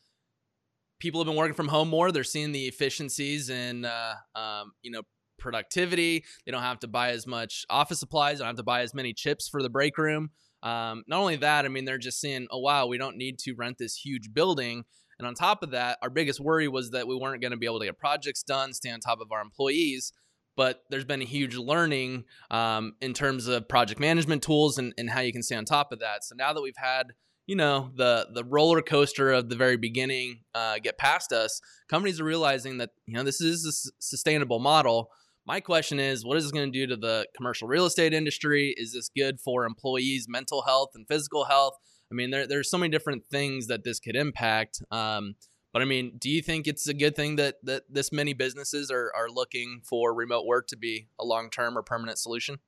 people 1.00 1.20
have 1.20 1.26
been 1.26 1.36
working 1.36 1.54
from 1.54 1.68
home 1.68 1.88
more. 1.88 2.12
They're 2.12 2.24
seeing 2.24 2.52
the 2.52 2.66
efficiencies 2.66 3.50
in, 3.50 3.84
uh, 3.84 4.14
um, 4.34 4.72
you 4.82 4.90
know, 4.90 5.02
productivity. 5.38 6.24
They 6.44 6.52
don't 6.52 6.62
have 6.62 6.80
to 6.80 6.88
buy 6.88 7.10
as 7.10 7.26
much 7.26 7.64
office 7.68 8.00
supplies. 8.00 8.38
They 8.38 8.42
don't 8.42 8.48
have 8.48 8.56
to 8.56 8.62
buy 8.62 8.80
as 8.80 8.94
many 8.94 9.12
chips 9.12 9.48
for 9.48 9.62
the 9.62 9.70
break 9.70 9.98
room. 9.98 10.30
Um, 10.62 11.04
not 11.06 11.20
only 11.20 11.36
that, 11.36 11.64
I 11.66 11.68
mean, 11.68 11.84
they're 11.84 11.98
just 11.98 12.20
seeing, 12.20 12.46
oh, 12.50 12.60
wow, 12.60 12.86
we 12.86 12.98
don't 12.98 13.18
need 13.18 13.38
to 13.40 13.54
rent 13.54 13.76
this 13.78 13.94
huge 13.94 14.32
building. 14.32 14.84
And 15.18 15.26
on 15.26 15.34
top 15.34 15.62
of 15.62 15.70
that, 15.70 15.98
our 16.02 16.10
biggest 16.10 16.40
worry 16.40 16.68
was 16.68 16.90
that 16.90 17.06
we 17.06 17.16
weren't 17.16 17.40
going 17.40 17.52
to 17.52 17.56
be 17.56 17.66
able 17.66 17.80
to 17.80 17.86
get 17.86 17.98
projects 17.98 18.42
done, 18.42 18.74
stay 18.74 18.90
on 18.90 19.00
top 19.00 19.20
of 19.20 19.32
our 19.32 19.40
employees. 19.40 20.12
But 20.56 20.82
there's 20.90 21.04
been 21.04 21.22
a 21.22 21.26
huge 21.26 21.56
learning 21.56 22.24
um, 22.50 22.94
in 23.00 23.12
terms 23.12 23.46
of 23.46 23.68
project 23.68 24.00
management 24.00 24.42
tools 24.42 24.78
and, 24.78 24.94
and 24.96 25.10
how 25.10 25.20
you 25.20 25.32
can 25.32 25.42
stay 25.42 25.56
on 25.56 25.64
top 25.64 25.92
of 25.92 26.00
that. 26.00 26.24
So 26.24 26.34
now 26.34 26.52
that 26.52 26.62
we've 26.62 26.76
had 26.76 27.12
you 27.46 27.54
know 27.54 27.92
the 27.94 28.26
the 28.34 28.42
roller 28.42 28.82
coaster 28.82 29.30
of 29.30 29.48
the 29.48 29.54
very 29.54 29.76
beginning 29.76 30.40
uh, 30.52 30.80
get 30.82 30.98
past 30.98 31.30
us 31.30 31.60
companies 31.88 32.20
are 32.20 32.24
realizing 32.24 32.78
that 32.78 32.90
you 33.06 33.14
know 33.14 33.22
this 33.22 33.40
is 33.40 33.64
a 33.64 33.92
sustainable 34.02 34.58
model 34.58 35.12
my 35.46 35.60
question 35.60 36.00
is, 36.00 36.24
what 36.24 36.36
is 36.36 36.44
this 36.44 36.50
going 36.50 36.72
to 36.72 36.76
do 36.78 36.88
to 36.88 36.96
the 36.96 37.28
commercial 37.36 37.68
real 37.68 37.86
estate 37.86 38.12
industry? 38.12 38.74
Is 38.76 38.92
this 38.92 39.08
good 39.08 39.38
for 39.38 39.64
employees' 39.64 40.26
mental 40.28 40.62
health 40.62 40.90
and 40.94 41.06
physical 41.06 41.44
health? 41.44 41.74
I 42.10 42.14
mean, 42.14 42.30
there, 42.30 42.46
there's 42.46 42.70
so 42.70 42.78
many 42.78 42.90
different 42.90 43.26
things 43.26 43.66
that 43.66 43.84
this 43.84 44.00
could 44.00 44.16
impact. 44.16 44.82
Um, 44.90 45.34
but 45.72 45.82
I 45.82 45.84
mean, 45.84 46.12
do 46.18 46.30
you 46.30 46.40
think 46.40 46.66
it's 46.66 46.88
a 46.88 46.94
good 46.94 47.14
thing 47.14 47.36
that 47.36 47.56
that 47.64 47.82
this 47.90 48.10
many 48.10 48.32
businesses 48.32 48.90
are 48.90 49.12
are 49.14 49.28
looking 49.28 49.82
for 49.84 50.14
remote 50.14 50.46
work 50.46 50.68
to 50.68 50.76
be 50.76 51.08
a 51.20 51.24
long 51.24 51.50
term 51.50 51.76
or 51.76 51.82
permanent 51.82 52.18
solution? 52.18 52.58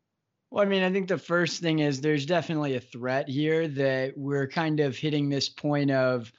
Well, 0.50 0.62
I 0.64 0.68
mean, 0.68 0.83
I 0.83 0.90
think 0.92 1.09
the 1.09 1.18
first 1.18 1.61
thing 1.61 1.78
is 1.78 2.00
there's 2.00 2.26
definitely 2.26 2.75
a 2.75 2.80
threat 2.80 3.28
here 3.28 3.68
that 3.68 4.14
we're 4.16 4.49
kind 4.49 4.80
of 4.80 4.97
hitting 4.97 5.28
this 5.28 5.49
point 5.49 5.90
of, 5.90 6.33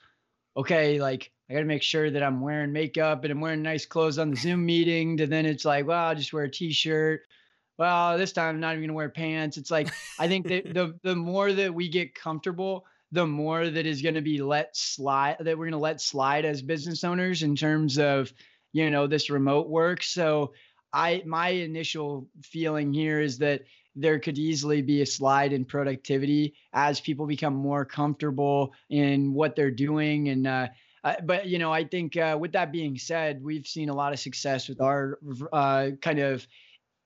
okay, 0.58 1.00
like 1.00 1.32
I 1.50 1.54
got 1.54 1.60
to 1.60 1.66
make 1.66 1.84
sure 1.84 2.10
that 2.10 2.24
I'm 2.24 2.42
wearing 2.42 2.72
makeup 2.72 3.24
and 3.24 3.32
I'm 3.32 3.42
wearing 3.42 3.62
nice 3.62 3.86
clothes 3.86 4.18
on 4.18 4.32
the 4.32 4.38
Zoom 4.38 4.66
meeting. 4.66 5.20
And 5.22 5.32
then 5.32 5.46
it's 5.46 5.66
like, 5.66 5.86
well, 5.86 6.08
I'll 6.08 6.16
just 6.16 6.34
wear 6.34 6.44
a 6.44 6.52
t-shirt. 6.52 7.22
Well, 7.80 8.18
this 8.18 8.34
time 8.34 8.56
I'm 8.56 8.60
not 8.60 8.74
even 8.74 8.84
gonna 8.84 8.94
wear 8.94 9.10
pants. 9.10 9.56
It's 9.56 9.72
like 9.72 9.88
I 10.20 10.28
think 10.28 10.48
that 10.50 10.66
the 10.74 11.00
the 11.02 11.16
more 11.16 11.52
that 11.54 11.74
we 11.74 11.88
get 11.88 12.14
comfortable, 12.14 12.86
the 13.14 13.26
more 13.26 13.70
that 13.70 13.86
is 13.86 14.02
gonna 14.02 14.22
be 14.22 14.42
let 14.42 14.76
slide 14.76 15.38
that 15.40 15.58
we're 15.58 15.68
gonna 15.68 15.82
let 15.82 16.02
slide 16.02 16.44
as 16.44 16.62
business 16.62 17.06
owners 17.06 17.42
in 17.42 17.56
terms 17.56 17.98
of 17.98 18.34
you 18.74 18.92
know 18.92 19.08
this 19.08 19.30
remote 19.30 19.70
work. 19.70 20.04
So 20.04 20.54
I 20.92 21.24
my 21.26 21.50
initial 21.50 22.28
feeling 22.44 22.94
here 22.94 23.22
is 23.22 23.38
that 23.38 23.62
there 23.96 24.20
could 24.20 24.38
easily 24.38 24.82
be 24.82 25.02
a 25.02 25.06
slide 25.06 25.54
in 25.54 25.64
productivity 25.64 26.56
as 26.74 27.00
people 27.00 27.26
become 27.28 27.56
more 27.56 27.86
comfortable 27.86 28.74
in 28.90 29.34
what 29.34 29.56
they're 29.56 29.72
doing 29.72 30.30
and 30.30 30.46
uh, 30.48 30.68
uh, 31.04 31.16
but 31.24 31.48
you 31.48 31.60
know, 31.60 31.72
I 31.72 31.86
think 31.86 32.18
uh, 32.18 32.38
with 32.38 32.52
that 32.52 32.74
being 32.74 32.98
said, 32.98 33.42
we've 33.42 33.66
seen 33.66 33.88
a 33.88 33.94
lot 33.94 34.12
of 34.12 34.20
success 34.20 34.68
with 34.68 34.82
our 34.82 35.18
uh, 35.54 35.92
kind 36.02 36.20
of 36.20 36.46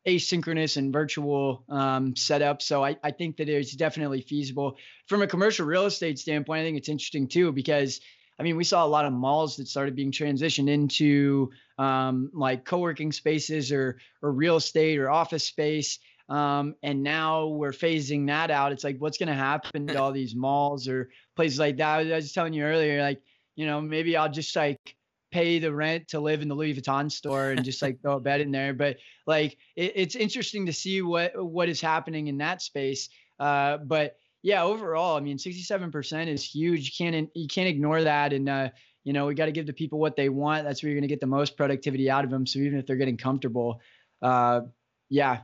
asynchronous 0.07 0.77
and 0.77 0.91
virtual 0.91 1.63
um, 1.69 2.15
setup. 2.15 2.61
So 2.61 2.83
I, 2.83 2.97
I 3.03 3.11
think 3.11 3.37
that 3.37 3.49
it's 3.49 3.73
definitely 3.73 4.21
feasible 4.21 4.77
from 5.07 5.21
a 5.21 5.27
commercial 5.27 5.65
real 5.65 5.85
estate 5.85 6.19
standpoint. 6.19 6.61
I 6.61 6.63
think 6.63 6.77
it's 6.77 6.89
interesting 6.89 7.27
too 7.27 7.51
because 7.51 8.01
I 8.39 8.43
mean 8.43 8.57
we 8.57 8.63
saw 8.63 8.85
a 8.85 8.87
lot 8.87 9.05
of 9.05 9.13
malls 9.13 9.57
that 9.57 9.67
started 9.67 9.95
being 9.95 10.11
transitioned 10.11 10.69
into 10.69 11.51
um, 11.77 12.31
like 12.33 12.65
co-working 12.65 13.11
spaces 13.11 13.71
or 13.71 13.97
or 14.21 14.31
real 14.31 14.57
estate 14.57 14.99
or 14.99 15.09
office 15.09 15.45
space. 15.45 15.99
Um, 16.29 16.75
and 16.81 17.03
now 17.03 17.47
we're 17.47 17.73
phasing 17.73 18.27
that 18.27 18.49
out. 18.49 18.71
It's 18.71 18.83
like 18.83 18.97
what's 18.97 19.17
going 19.17 19.27
to 19.27 19.35
happen 19.35 19.87
to 19.87 20.01
all 20.01 20.11
these 20.11 20.35
malls 20.35 20.87
or 20.87 21.09
places 21.35 21.59
like 21.59 21.77
that. 21.77 21.99
I 21.99 22.15
was 22.15 22.31
telling 22.31 22.53
you 22.53 22.63
earlier, 22.63 23.01
like 23.01 23.21
you 23.55 23.65
know, 23.65 23.81
maybe 23.81 24.17
I'll 24.17 24.31
just 24.31 24.55
like 24.55 24.95
pay 25.33 25.57
the 25.57 25.73
rent 25.73 26.09
to 26.09 26.19
live 26.19 26.43
in 26.43 26.47
the 26.47 26.53
Louis 26.53 26.75
Vuitton 26.75 27.11
store 27.11 27.49
and 27.49 27.63
just 27.63 27.81
like 27.81 27.99
throw 28.01 28.17
a 28.17 28.19
bed 28.19 28.39
in 28.39 28.51
there. 28.51 28.73
But 28.73 28.97
like, 29.25 29.57
it, 29.75 29.93
it's 29.95 30.15
interesting 30.15 30.67
to 30.67 30.73
see 30.73 31.01
what 31.01 31.31
what 31.35 31.69
is 31.69 31.81
happening 31.81 32.27
in 32.27 32.37
that 32.37 32.61
space. 32.61 33.09
Uh, 33.39 33.77
but 33.77 34.15
yeah, 34.43 34.63
overall, 34.63 35.17
I 35.17 35.21
mean, 35.21 35.37
67% 35.37 36.27
is 36.27 36.43
huge. 36.43 36.85
You 36.85 37.05
can't 37.05 37.29
you 37.33 37.47
can't 37.47 37.67
ignore 37.67 38.03
that. 38.03 38.31
And 38.31 38.47
uh, 38.47 38.69
you 39.03 39.11
know, 39.11 39.25
we 39.25 39.33
got 39.33 39.47
to 39.47 39.51
give 39.51 39.65
the 39.65 39.73
people 39.73 39.99
what 39.99 40.15
they 40.15 40.29
want. 40.29 40.65
That's 40.65 40.83
where 40.83 40.91
you're 40.91 40.99
going 40.99 41.09
to 41.09 41.13
get 41.13 41.19
the 41.19 41.27
most 41.27 41.57
productivity 41.57 42.09
out 42.09 42.23
of 42.23 42.29
them. 42.29 42.45
So 42.45 42.59
even 42.59 42.77
if 42.77 42.85
they're 42.85 42.95
getting 42.95 43.17
comfortable, 43.17 43.81
uh, 44.21 44.61
yeah. 45.09 45.39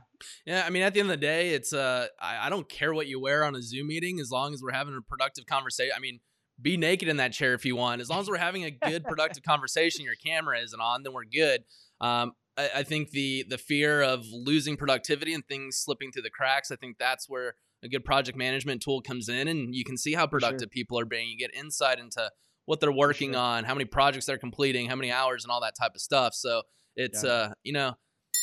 Yeah, 0.46 0.64
I 0.66 0.70
mean, 0.70 0.82
at 0.82 0.94
the 0.94 1.00
end 1.00 1.10
of 1.10 1.18
the 1.18 1.26
day, 1.26 1.50
it's 1.50 1.72
uh, 1.72 2.06
I, 2.20 2.46
I 2.46 2.50
don't 2.50 2.68
care 2.68 2.92
what 2.92 3.06
you 3.06 3.20
wear 3.20 3.44
on 3.44 3.56
a 3.56 3.62
Zoom 3.62 3.88
meeting 3.88 4.20
as 4.20 4.30
long 4.30 4.52
as 4.52 4.62
we're 4.62 4.72
having 4.72 4.94
a 4.96 5.00
productive 5.00 5.46
conversation. 5.46 5.92
I 5.96 6.00
mean, 6.00 6.20
be 6.60 6.76
naked 6.76 7.08
in 7.08 7.16
that 7.18 7.32
chair 7.32 7.54
if 7.54 7.64
you 7.64 7.76
want. 7.76 8.00
As 8.00 8.08
long 8.08 8.20
as 8.20 8.28
we're 8.28 8.36
having 8.36 8.64
a 8.64 8.70
good, 8.70 9.04
productive 9.04 9.42
conversation, 9.42 10.04
your 10.04 10.14
camera 10.14 10.58
isn't 10.60 10.80
on, 10.80 11.02
then 11.02 11.12
we're 11.12 11.24
good. 11.24 11.64
Um, 12.00 12.32
I, 12.56 12.70
I, 12.76 12.82
think 12.82 13.10
the 13.10 13.44
the 13.48 13.58
fear 13.58 14.02
of 14.02 14.24
losing 14.32 14.76
productivity 14.76 15.34
and 15.34 15.46
things 15.46 15.76
slipping 15.76 16.12
through 16.12 16.22
the 16.22 16.30
cracks. 16.30 16.70
I 16.70 16.76
think 16.76 16.96
that's 16.98 17.28
where 17.28 17.54
a 17.82 17.88
good 17.88 18.04
project 18.04 18.36
management 18.36 18.82
tool 18.82 19.00
comes 19.02 19.28
in, 19.28 19.48
and 19.48 19.74
you 19.74 19.84
can 19.84 19.96
see 19.96 20.14
how 20.14 20.26
productive 20.26 20.66
sure. 20.66 20.68
people 20.68 20.98
are 20.98 21.04
being. 21.04 21.28
You 21.28 21.36
get 21.36 21.54
insight 21.54 21.98
into 21.98 22.30
what 22.66 22.80
they're 22.80 22.92
working 22.92 23.32
sure. 23.32 23.40
on, 23.40 23.64
how 23.64 23.74
many 23.74 23.84
projects 23.84 24.26
they're 24.26 24.38
completing, 24.38 24.88
how 24.88 24.96
many 24.96 25.10
hours, 25.10 25.44
and 25.44 25.50
all 25.52 25.60
that 25.60 25.74
type 25.78 25.92
of 25.94 26.00
stuff. 26.00 26.34
So 26.34 26.62
it's 26.96 27.24
yeah. 27.24 27.30
uh, 27.30 27.52
you 27.62 27.72
know 27.72 27.94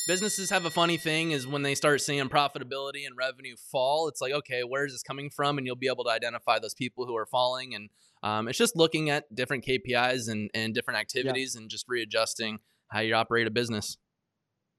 businesses 0.08 0.50
have 0.50 0.66
a 0.66 0.70
funny 0.70 0.98
thing 0.98 1.32
is 1.32 1.46
when 1.46 1.62
they 1.62 1.76
start 1.76 2.02
seeing 2.02 2.30
profitability 2.30 3.06
and 3.06 3.16
revenue 3.18 3.56
fall 3.72 4.08
it's 4.08 4.22
like 4.22 4.32
okay 4.32 4.64
where 4.64 4.86
is 4.86 4.94
this 4.94 5.04
coming 5.04 5.30
from? 5.30 5.58
And 5.58 5.68
you'll 5.68 5.76
be 5.76 5.90
able 5.90 6.06
to 6.06 6.10
identify 6.10 6.58
those 6.60 6.74
people 6.74 7.06
who 7.06 7.16
are 7.16 7.26
falling. 7.26 7.76
And 7.76 7.90
um, 8.24 8.48
it's 8.48 8.58
just 8.58 8.76
looking 8.76 9.10
at 9.10 9.24
different 9.36 9.66
kpis 9.66 10.30
and, 10.30 10.50
and 10.54 10.74
different 10.74 11.00
activities 11.00 11.54
yeah. 11.54 11.62
and 11.62 11.70
just 11.70 11.86
readjusting 11.88 12.60
how 12.88 13.02
you 13.02 13.14
operate 13.14 13.48
a 13.48 13.52
business. 13.52 13.98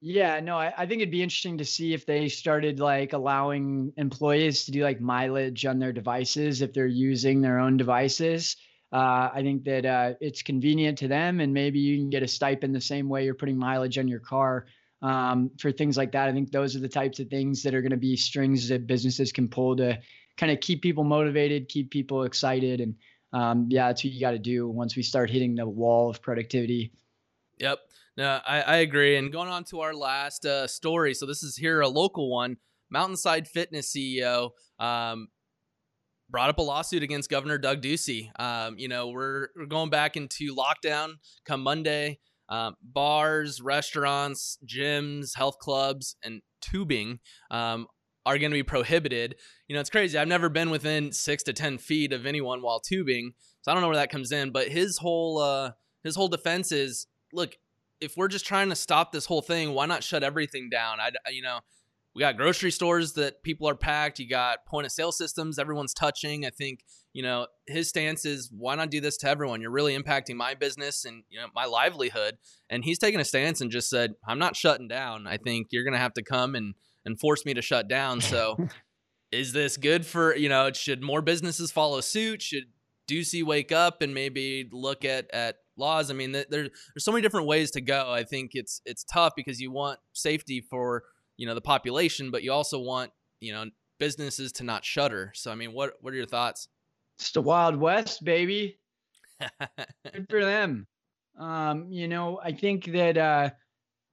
Yeah 0.01 0.39
no 0.39 0.57
I, 0.57 0.73
I 0.75 0.85
think 0.85 1.01
it'd 1.01 1.11
be 1.11 1.23
interesting 1.23 1.59
to 1.59 1.65
see 1.65 1.93
if 1.93 2.05
they 2.05 2.27
started 2.27 2.79
like 2.79 3.13
allowing 3.13 3.93
employees 3.97 4.65
to 4.65 4.71
do 4.71 4.83
like 4.83 4.99
mileage 4.99 5.65
on 5.65 5.79
their 5.79 5.93
devices 5.93 6.61
if 6.61 6.73
they're 6.73 6.87
using 6.87 7.41
their 7.41 7.59
own 7.59 7.77
devices. 7.77 8.57
Uh, 8.91 9.29
I 9.31 9.41
think 9.43 9.65
that 9.65 9.85
uh, 9.85 10.13
it's 10.19 10.41
convenient 10.41 10.97
to 10.97 11.07
them, 11.07 11.41
and 11.41 11.53
maybe 11.53 11.77
you 11.77 11.99
can 11.99 12.09
get 12.09 12.23
a 12.23 12.27
stipend 12.27 12.73
the 12.73 12.81
same 12.81 13.07
way 13.07 13.23
you're 13.23 13.35
putting 13.35 13.55
mileage 13.55 13.99
on 13.99 14.07
your 14.07 14.19
car 14.19 14.65
um, 15.01 15.51
for 15.59 15.71
things 15.71 15.97
like 15.97 16.11
that. 16.11 16.29
I 16.29 16.33
think 16.33 16.51
those 16.51 16.75
are 16.75 16.79
the 16.79 16.89
types 16.89 17.19
of 17.19 17.29
things 17.29 17.63
that 17.63 17.73
are 17.73 17.81
going 17.81 17.91
to 17.91 17.97
be 17.97 18.15
strings 18.15 18.67
that 18.69 18.87
businesses 18.87 19.31
can 19.31 19.47
pull 19.47 19.75
to 19.77 19.99
kind 20.37 20.51
of 20.51 20.59
keep 20.59 20.81
people 20.81 21.03
motivated, 21.03 21.67
keep 21.69 21.91
people 21.91 22.23
excited, 22.23 22.81
and 22.81 22.95
um, 23.31 23.67
yeah, 23.69 23.87
that's 23.87 24.03
what 24.03 24.13
you 24.13 24.19
got 24.19 24.31
to 24.31 24.39
do 24.39 24.67
once 24.67 24.95
we 24.95 25.03
start 25.03 25.29
hitting 25.29 25.55
the 25.55 25.67
wall 25.67 26.09
of 26.09 26.21
productivity. 26.21 26.91
Yep. 27.59 27.79
No, 28.17 28.39
I, 28.45 28.61
I 28.61 28.75
agree. 28.77 29.17
And 29.17 29.31
going 29.31 29.49
on 29.49 29.63
to 29.65 29.81
our 29.81 29.93
last 29.93 30.45
uh, 30.45 30.67
story. 30.67 31.13
So 31.13 31.25
this 31.25 31.43
is 31.43 31.55
here 31.55 31.81
a 31.81 31.87
local 31.87 32.29
one. 32.29 32.57
Mountainside 32.89 33.47
Fitness 33.47 33.93
CEO 33.93 34.49
um, 34.79 35.27
brought 36.29 36.49
up 36.49 36.57
a 36.57 36.61
lawsuit 36.61 37.03
against 37.03 37.29
Governor 37.29 37.57
Doug 37.57 37.81
Ducey. 37.81 38.29
Um, 38.39 38.77
you 38.77 38.87
know, 38.87 39.09
we're, 39.09 39.49
we're 39.55 39.67
going 39.67 39.89
back 39.89 40.17
into 40.17 40.55
lockdown 40.55 41.13
come 41.45 41.61
Monday. 41.61 42.19
Um, 42.49 42.75
bars, 42.81 43.61
restaurants, 43.61 44.57
gyms, 44.65 45.35
health 45.35 45.59
clubs, 45.59 46.15
and 46.23 46.41
tubing 46.61 47.19
um, 47.51 47.87
are 48.25 48.37
going 48.39 48.51
to 48.51 48.55
be 48.55 48.63
prohibited. 48.63 49.35
You 49.67 49.75
know, 49.75 49.81
it's 49.81 49.89
crazy. 49.91 50.17
I've 50.17 50.27
never 50.27 50.49
been 50.49 50.71
within 50.71 51.11
six 51.11 51.43
to 51.43 51.53
ten 51.53 51.77
feet 51.77 52.11
of 52.11 52.25
anyone 52.25 52.61
while 52.61 52.79
tubing, 52.79 53.33
so 53.61 53.71
I 53.71 53.75
don't 53.75 53.81
know 53.81 53.87
where 53.87 53.97
that 53.97 54.11
comes 54.11 54.31
in. 54.31 54.51
But 54.51 54.67
his 54.69 54.97
whole 54.97 55.37
uh, 55.37 55.71
his 56.03 56.15
whole 56.15 56.27
defense 56.27 56.71
is, 56.71 57.07
look, 57.31 57.55
if 58.01 58.17
we're 58.17 58.27
just 58.27 58.45
trying 58.45 58.69
to 58.69 58.75
stop 58.75 59.11
this 59.11 59.25
whole 59.25 59.41
thing, 59.41 59.73
why 59.73 59.85
not 59.85 60.03
shut 60.03 60.23
everything 60.23 60.69
down? 60.69 60.99
I, 60.99 61.11
you 61.29 61.41
know, 61.41 61.59
we 62.15 62.21
got 62.21 62.37
grocery 62.37 62.71
stores 62.71 63.13
that 63.13 63.43
people 63.43 63.67
are 63.69 63.75
packed. 63.75 64.19
You 64.19 64.27
got 64.27 64.65
point 64.65 64.85
of 64.85 64.91
sale 64.91 65.11
systems 65.11 65.59
everyone's 65.59 65.93
touching. 65.93 66.45
I 66.45 66.49
think 66.49 66.83
you 67.13 67.23
know 67.23 67.47
his 67.67 67.89
stance 67.89 68.25
is 68.25 68.49
why 68.55 68.75
not 68.75 68.89
do 68.89 68.99
this 68.99 69.17
to 69.17 69.29
everyone? 69.29 69.61
You're 69.61 69.71
really 69.71 69.97
impacting 69.97 70.35
my 70.35 70.53
business 70.53 71.05
and 71.05 71.23
you 71.29 71.39
know 71.39 71.47
my 71.53 71.65
livelihood. 71.65 72.37
And 72.69 72.83
he's 72.83 72.99
taken 72.99 73.19
a 73.19 73.25
stance 73.25 73.61
and 73.61 73.71
just 73.71 73.89
said, 73.89 74.13
I'm 74.27 74.39
not 74.39 74.55
shutting 74.55 74.87
down. 74.87 75.27
I 75.27 75.37
think 75.37 75.67
you're 75.71 75.83
gonna 75.83 75.97
have 75.97 76.13
to 76.15 76.23
come 76.23 76.55
and 76.55 76.75
and 77.05 77.19
force 77.19 77.45
me 77.45 77.53
to 77.53 77.61
shut 77.61 77.87
down. 77.87 78.21
So. 78.21 78.57
is 79.31 79.53
this 79.53 79.77
good 79.77 80.05
for 80.05 80.35
you 80.35 80.49
know 80.49 80.71
should 80.73 81.03
more 81.03 81.21
businesses 81.21 81.71
follow 81.71 82.01
suit 82.01 82.41
should 82.41 82.63
Ducey 83.07 83.43
wake 83.43 83.71
up 83.71 84.01
and 84.01 84.13
maybe 84.13 84.67
look 84.71 85.05
at 85.05 85.29
at 85.31 85.57
laws 85.77 86.09
i 86.09 86.13
mean 86.13 86.31
there, 86.31 86.45
there's 86.49 86.71
so 86.97 87.11
many 87.11 87.21
different 87.21 87.47
ways 87.47 87.71
to 87.71 87.81
go 87.81 88.11
i 88.11 88.23
think 88.23 88.51
it's 88.53 88.81
it's 88.85 89.03
tough 89.03 89.33
because 89.35 89.59
you 89.61 89.71
want 89.71 89.99
safety 90.13 90.61
for 90.61 91.03
you 91.39 91.45
know 91.45 91.55
the 91.55 91.61
population, 91.61 92.31
but 92.31 92.43
you 92.43 92.51
also 92.51 92.79
want 92.79 93.11
you 93.39 93.53
know 93.53 93.63
businesses 93.97 94.51
to 94.51 94.63
not 94.65 94.83
shutter. 94.83 95.31
So 95.33 95.51
I 95.51 95.55
mean, 95.55 95.71
what 95.71 95.93
what 96.01 96.13
are 96.13 96.17
your 96.17 96.25
thoughts? 96.25 96.67
It's 97.17 97.31
the 97.31 97.41
Wild 97.41 97.77
West, 97.77 98.23
baby. 98.25 98.77
Good 100.13 100.27
for 100.29 100.43
them. 100.43 100.85
Um, 101.39 101.87
you 101.91 102.09
know, 102.09 102.41
I 102.43 102.51
think 102.51 102.85
that 102.91 103.17
uh, 103.17 103.51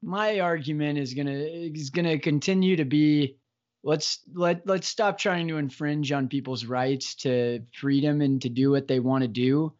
my 0.02 0.38
argument 0.38 1.00
is 1.00 1.14
gonna 1.14 1.32
is 1.32 1.90
gonna 1.90 2.20
continue 2.20 2.76
to 2.76 2.84
be 2.84 3.38
let's 3.82 4.20
let 4.32 4.64
let's 4.64 4.86
stop 4.86 5.18
trying 5.18 5.48
to 5.48 5.56
infringe 5.56 6.12
on 6.12 6.28
people's 6.28 6.64
rights 6.64 7.16
to 7.16 7.60
freedom 7.74 8.20
and 8.20 8.40
to 8.42 8.48
do 8.48 8.70
what 8.70 8.86
they 8.86 9.00
want 9.00 9.22
to 9.22 9.28
do. 9.28 9.72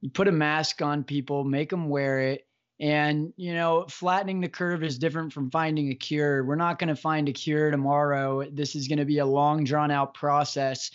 You 0.00 0.10
put 0.10 0.26
a 0.26 0.32
mask 0.32 0.82
on 0.82 1.04
people, 1.04 1.44
make 1.44 1.70
them 1.70 1.88
wear 1.88 2.20
it, 2.32 2.48
and, 2.80 3.34
you 3.36 3.52
know, 3.52 3.84
flattening 3.90 4.40
the 4.40 4.48
curve 4.48 4.82
is 4.82 4.98
different 4.98 5.34
from 5.34 5.50
finding 5.50 5.90
a 5.90 5.94
cure. 5.94 6.42
We're 6.44 6.56
not 6.56 6.78
going 6.78 6.88
to 6.88 6.96
find 6.96 7.28
a 7.28 7.32
cure 7.32 7.70
tomorrow. 7.70 8.48
This 8.50 8.74
is 8.74 8.88
going 8.88 8.98
to 8.98 9.04
be 9.04 9.18
a 9.18 9.26
long, 9.26 9.64
drawn 9.64 9.90
out 9.90 10.14
process. 10.14 10.90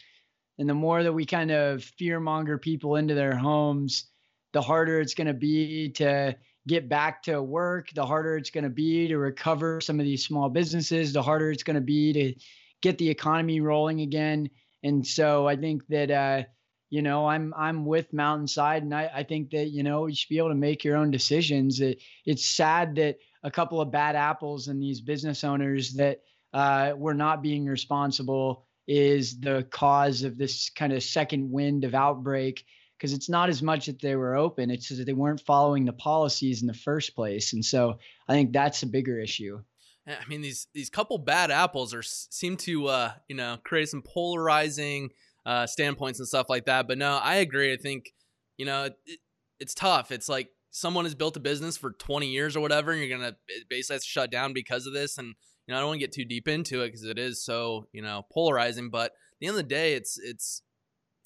And 0.58 0.68
the 0.68 0.74
more 0.74 1.04
that 1.04 1.14
we 1.14 1.26
kind 1.26 1.52
of 1.52 1.82
fearmonger 2.02 2.60
people 2.60 2.96
into 2.96 3.14
their 3.14 3.36
homes, 3.36 4.06
the 4.52 4.62
harder 4.62 5.00
it's 5.00 5.14
going 5.14 5.28
to 5.28 5.34
be 5.34 5.90
to 5.92 6.36
get 6.68 6.90
back 6.90 7.22
to 7.24 7.44
work, 7.44 7.90
the 7.94 8.06
harder 8.06 8.36
it's 8.36 8.50
going 8.50 8.64
to 8.64 8.70
be 8.72 9.08
to 9.08 9.20
recover 9.20 9.80
some 9.80 10.00
of 10.00 10.06
these 10.06 10.26
small 10.26 10.50
businesses, 10.50 11.14
the 11.14 11.22
harder 11.22 11.52
it's 11.52 11.62
going 11.62 11.76
to 11.76 11.82
be 11.82 12.14
to 12.14 12.34
get 12.82 12.98
the 12.98 13.10
economy 13.10 13.62
rolling 13.62 14.02
again. 14.02 14.50
And 14.82 15.06
so 15.06 15.48
I 15.48 15.56
think 15.56 15.86
that, 15.90 16.10
uh, 16.10 16.44
you 16.90 17.02
know, 17.02 17.28
I'm 17.28 17.54
I'm 17.58 17.86
with 17.86 18.14
Mountainside, 18.14 18.84
and 18.84 18.94
I, 18.94 19.10
I 19.14 19.24
think 19.24 19.52
that 19.52 19.68
you 19.68 19.84
know 19.84 20.08
you 20.08 20.16
should 20.16 20.30
be 20.30 20.38
able 20.38 20.50
to 20.50 20.56
make 20.56 20.84
your 20.84 20.98
own 20.98 21.12
decisions. 21.12 21.80
It, 21.82 22.02
it's 22.26 22.46
sad 22.46 22.96
that 22.96 23.18
a 23.44 23.52
couple 23.52 23.82
of 23.82 23.92
bad 23.92 24.16
apples 24.16 24.68
and 24.68 24.82
these 24.82 25.02
business 25.02 25.44
owners 25.44 25.94
that 25.94 26.22
uh, 26.54 26.94
were 26.96 27.14
not 27.14 27.44
being 27.44 27.66
responsible 27.66 28.66
is 28.88 29.40
the 29.40 29.68
cause 29.72 30.24
of 30.24 30.38
this 30.38 30.70
kind 30.70 30.94
of 30.94 31.04
second 31.04 31.52
wind 31.52 31.84
of 31.84 31.96
outbreak 31.96 32.66
because 32.98 33.14
it's 33.14 33.30
not 33.30 33.50
as 33.50 33.62
much 33.62 33.88
that 33.88 34.02
they 34.02 34.16
were 34.16 34.36
open 34.36 34.70
it's 34.70 34.88
just 34.88 35.00
that 35.00 35.06
they 35.06 35.14
weren't 35.14 35.42
following 35.42 35.86
the 35.86 35.94
policies 35.94 36.62
in 36.62 36.68
the 36.68 36.74
first 36.74 37.16
place 37.16 37.54
and 37.54 37.66
so 37.66 37.98
i 38.28 38.34
think 38.34 38.54
that's 38.54 38.84
a 38.84 38.88
bigger 38.88 39.20
issue 39.20 39.60
i 40.08 40.26
mean 40.28 40.42
these 40.42 40.68
these 40.74 40.90
couple 40.90 41.18
bad 41.18 41.50
apples 41.50 41.94
are 41.94 42.04
seem 42.04 42.56
to 42.56 42.88
uh 42.88 43.12
you 43.28 43.36
know 43.36 43.58
create 43.64 43.90
some 43.90 44.04
polarizing 44.04 45.10
uh, 45.46 45.68
standpoints 45.68 46.20
and 46.20 46.28
stuff 46.28 46.50
like 46.50 46.66
that. 46.66 46.88
But 46.88 46.98
no, 46.98 47.18
I 47.18 47.36
agree. 47.36 47.74
I 47.74 47.78
think 47.78 48.14
you 48.58 48.66
know 48.66 48.86
it, 49.06 49.20
it's 49.60 49.74
tough. 49.74 50.12
It's 50.12 50.30
like 50.30 50.50
someone 50.72 51.06
has 51.06 51.16
built 51.16 51.38
a 51.38 51.40
business 51.40 51.78
for 51.78 51.92
20 51.92 52.28
years 52.28 52.56
or 52.56 52.60
whatever, 52.60 52.92
and 52.92 53.02
you're 53.02 53.18
gonna 53.18 53.36
basically 53.70 54.00
shut 54.04 54.32
down 54.32 54.54
because 54.54 54.86
of 54.86 54.94
this. 54.94 55.18
And 55.18 55.36
you 55.68 55.72
know, 55.72 55.78
I 55.78 55.80
don't 55.80 55.90
want 55.90 56.00
to 56.00 56.06
get 56.06 56.12
too 56.14 56.26
deep 56.26 56.48
into 56.48 56.82
it 56.82 56.88
because 56.88 57.04
it 57.04 57.18
is 57.18 57.44
so 57.44 57.88
you 57.92 58.02
know 58.02 58.26
polarizing. 58.32 58.90
But 58.90 59.12
at 59.12 59.40
the 59.40 59.48
end 59.48 59.54
of 59.54 59.64
the 59.64 59.64
day, 59.64 59.94
it's 59.94 60.18
it's 60.18 60.62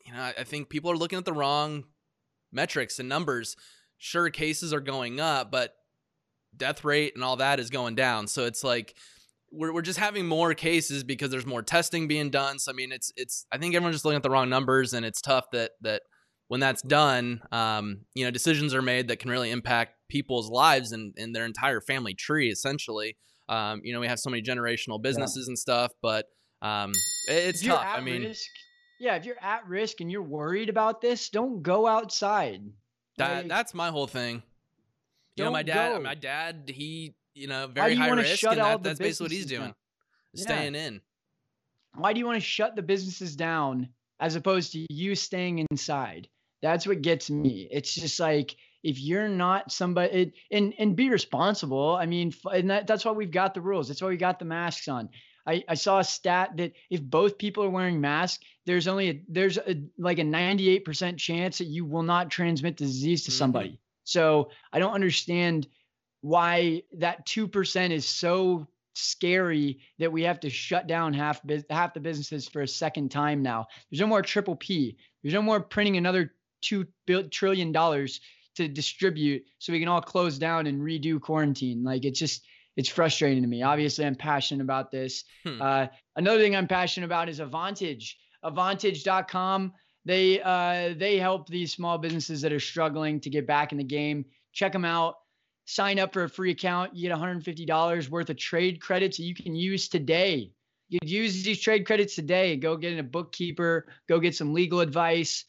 you 0.05 0.13
know 0.13 0.32
I 0.38 0.43
think 0.43 0.69
people 0.69 0.91
are 0.91 0.97
looking 0.97 1.19
at 1.19 1.25
the 1.25 1.34
wrong 1.34 1.86
metrics 2.51 2.99
and 2.99 3.10
numbers. 3.10 3.55
Sure, 3.97 4.29
cases 4.29 4.73
are 4.73 4.79
going 4.79 5.19
up, 5.19 5.51
but 5.51 5.75
death 6.55 6.84
rate 6.84 7.13
and 7.15 7.23
all 7.23 7.38
that 7.38 7.60
is 7.60 7.69
going 7.69 7.95
down. 7.95 8.27
So 8.27 8.45
it's 8.45 8.63
like 8.63 8.95
we're, 9.51 9.73
we're 9.73 9.81
just 9.81 9.99
having 9.99 10.25
more 10.25 10.53
cases 10.53 11.03
because 11.03 11.29
there's 11.29 11.45
more 11.45 11.62
testing 11.62 12.07
being 12.07 12.29
done. 12.29 12.59
So 12.59 12.71
I 12.71 12.75
mean, 12.75 12.91
it's 12.91 13.12
it's 13.15 13.45
I 13.51 13.57
think 13.57 13.75
everyone's 13.75 13.95
just 13.95 14.05
looking 14.05 14.17
at 14.17 14.23
the 14.23 14.29
wrong 14.29 14.49
numbers, 14.49 14.93
and 14.93 15.05
it's 15.05 15.21
tough 15.21 15.45
that 15.51 15.71
that 15.81 16.01
when 16.49 16.59
that's 16.59 16.81
done, 16.81 17.41
um, 17.51 18.01
you 18.15 18.25
know, 18.25 18.31
decisions 18.31 18.73
are 18.73 18.81
made 18.81 19.07
that 19.07 19.19
can 19.19 19.29
really 19.29 19.51
impact 19.51 19.93
people's 20.09 20.49
lives 20.49 20.91
and, 20.91 21.13
and 21.15 21.35
their 21.35 21.45
entire 21.45 21.79
family 21.79 22.15
tree, 22.15 22.49
essentially. 22.49 23.15
Um, 23.47 23.81
you 23.83 23.93
know, 23.93 23.99
we 23.99 24.07
have 24.07 24.19
so 24.19 24.29
many 24.31 24.41
generational 24.41 25.01
businesses 25.01 25.45
yeah. 25.45 25.51
and 25.51 25.59
stuff, 25.59 25.91
but 26.01 26.25
um, 26.62 26.91
it's 27.27 27.63
tough. 27.63 27.85
I 27.85 28.01
mean, 28.01 28.23
risk, 28.23 28.49
yeah, 28.99 29.15
if 29.15 29.25
you're 29.25 29.41
at 29.41 29.67
risk 29.67 30.01
and 30.01 30.12
you're 30.12 30.23
worried 30.23 30.69
about 30.69 31.01
this, 31.01 31.29
don't 31.29 31.62
go 31.62 31.88
outside. 31.88 32.62
That 33.17 33.38
like, 33.38 33.47
that's 33.47 33.73
my 33.75 33.89
whole 33.89 34.07
thing. 34.07 34.41
You 35.35 35.45
know, 35.45 35.51
my 35.51 35.63
dad, 35.63 35.93
go. 35.93 36.01
my 36.01 36.15
dad, 36.15 36.63
he 36.73 37.15
you 37.39 37.47
know, 37.47 37.67
very 37.67 37.95
high 37.95 38.10
risk, 38.10 38.43
and 38.43 38.60
that, 38.60 38.84
that's 38.84 38.99
basically 38.99 39.25
what 39.25 39.32
he's 39.32 39.45
doing, 39.45 39.73
staying 40.36 40.75
in. 40.75 41.02
Why 41.95 42.13
do 42.13 42.19
you 42.19 42.25
want 42.25 42.38
to 42.38 42.45
shut 42.45 42.75
the 42.75 42.82
businesses 42.82 43.36
down 43.36 43.89
as 44.19 44.36
opposed 44.36 44.73
to 44.73 44.86
you 44.89 45.15
staying 45.15 45.65
inside? 45.71 46.28
That's 46.62 46.86
what 46.86 47.02
gets 47.02 47.30
me. 47.30 47.67
It's 47.71 47.95
just 47.95 48.19
like 48.19 48.56
if 48.84 48.99
you're 48.99 49.30
not 49.30 49.71
somebody, 49.71 50.13
it, 50.13 50.34
and 50.52 50.73
and 50.78 50.95
be 50.95 51.10
responsible. 51.10 51.95
I 51.95 52.06
mean, 52.06 52.34
and 52.54 52.69
that, 52.69 52.88
that's 52.88 53.06
why 53.06 53.12
we've 53.12 53.32
got 53.32 53.54
the 53.54 53.62
rules. 53.62 53.88
That's 53.88 54.02
why 54.02 54.10
we 54.10 54.17
got 54.17 54.39
the 54.39 54.45
masks 54.45 54.88
on. 54.88 55.10
I, 55.47 55.63
I 55.67 55.73
saw 55.73 55.99
a 55.99 56.04
stat 56.04 56.58
that 56.58 56.73
if 56.91 57.02
both 57.02 57.38
people 57.38 57.63
are 57.63 57.69
wearing 57.69 57.99
masks, 58.02 58.43
there's 58.65 58.88
only 58.88 59.10
a, 59.10 59.21
there's 59.28 59.58
a, 59.58 59.82
like 59.97 60.19
a 60.19 60.23
98% 60.23 61.17
chance 61.17 61.58
that 61.58 61.65
you 61.65 61.86
will 61.86 62.04
not 62.04 62.30
transmit 62.30 62.78
the 62.78 62.86
disease 62.86 63.23
to 63.23 63.32
mm-hmm. 63.32 63.38
somebody. 63.38 63.69
Mm-hmm. 63.69 63.78
So 64.04 64.52
I 64.71 64.78
don't 64.78 64.93
understand 64.93 65.67
why 66.21 66.84
that 66.97 67.25
2% 67.25 67.91
is 67.91 68.05
so 68.05 68.67
scary 68.93 69.79
that 69.99 70.12
we 70.12 70.23
have 70.23 70.39
to 70.41 70.49
shut 70.49 70.88
down 70.88 71.13
half 71.13 71.41
half 71.69 71.93
the 71.93 71.99
businesses 71.99 72.47
for 72.47 72.62
a 72.62 72.67
second 72.67 73.10
time 73.10 73.41
now. 73.41 73.67
There's 73.89 74.01
no 74.01 74.08
more 74.08 74.21
triple 74.21 74.55
P. 74.55 74.97
There's 75.23 75.34
no 75.34 75.41
more 75.41 75.60
printing 75.60 75.97
another 75.97 76.34
2 76.62 76.86
trillion 77.32 77.71
dollars 77.71 78.19
to 78.55 78.67
distribute 78.67 79.43
so 79.60 79.71
we 79.71 79.79
can 79.79 79.88
all 79.88 80.01
close 80.01 80.38
down 80.38 80.67
and 80.67 80.82
redo 80.82 81.19
quarantine. 81.21 81.84
Like 81.84 82.03
it's 82.03 82.19
just 82.19 82.43
it's 82.75 82.89
frustrating 82.89 83.41
to 83.43 83.47
me. 83.47 83.62
Obviously, 83.62 84.05
I'm 84.05 84.15
passionate 84.15 84.63
about 84.63 84.91
this. 84.91 85.23
Hmm. 85.45 85.62
Uh, 85.62 85.88
another 86.15 86.39
thing 86.39 86.55
I'm 86.55 86.67
passionate 86.67 87.05
about 87.05 87.29
is 87.29 87.39
Avantage. 87.39 88.17
Avantage.com. 88.43 89.73
They 90.05 90.41
uh, 90.41 90.93
they 90.97 91.17
help 91.17 91.47
these 91.47 91.73
small 91.73 91.97
businesses 91.97 92.41
that 92.41 92.53
are 92.53 92.60
struggling 92.60 93.19
to 93.21 93.29
get 93.29 93.45
back 93.45 93.71
in 93.71 93.77
the 93.77 93.84
game. 93.84 94.25
Check 94.53 94.73
them 94.73 94.86
out 94.86 95.15
sign 95.69 95.99
up 95.99 96.13
for 96.13 96.23
a 96.23 96.29
free 96.29 96.49
account. 96.49 96.95
You 96.95 97.10
get 97.10 97.17
$150 97.17 98.10
worth 98.10 98.29
of 98.32 98.38
trade 98.38 98.82
credits 98.82 99.17
that 99.17 99.23
you 99.23 99.36
can 99.36 99.55
use 99.55 99.88
today. 99.88 100.51
You 100.89 100.97
use 101.03 101.43
these 101.43 101.62
trade 101.62 101.86
credits 101.86 102.15
today. 102.15 102.58
Go 102.58 102.75
get 102.75 102.97
a 102.97 103.03
bookkeeper, 103.03 103.86
go 104.08 104.19
get 104.19 104.36
some 104.36 104.53
legal 104.53 104.79
advice, 104.79 105.45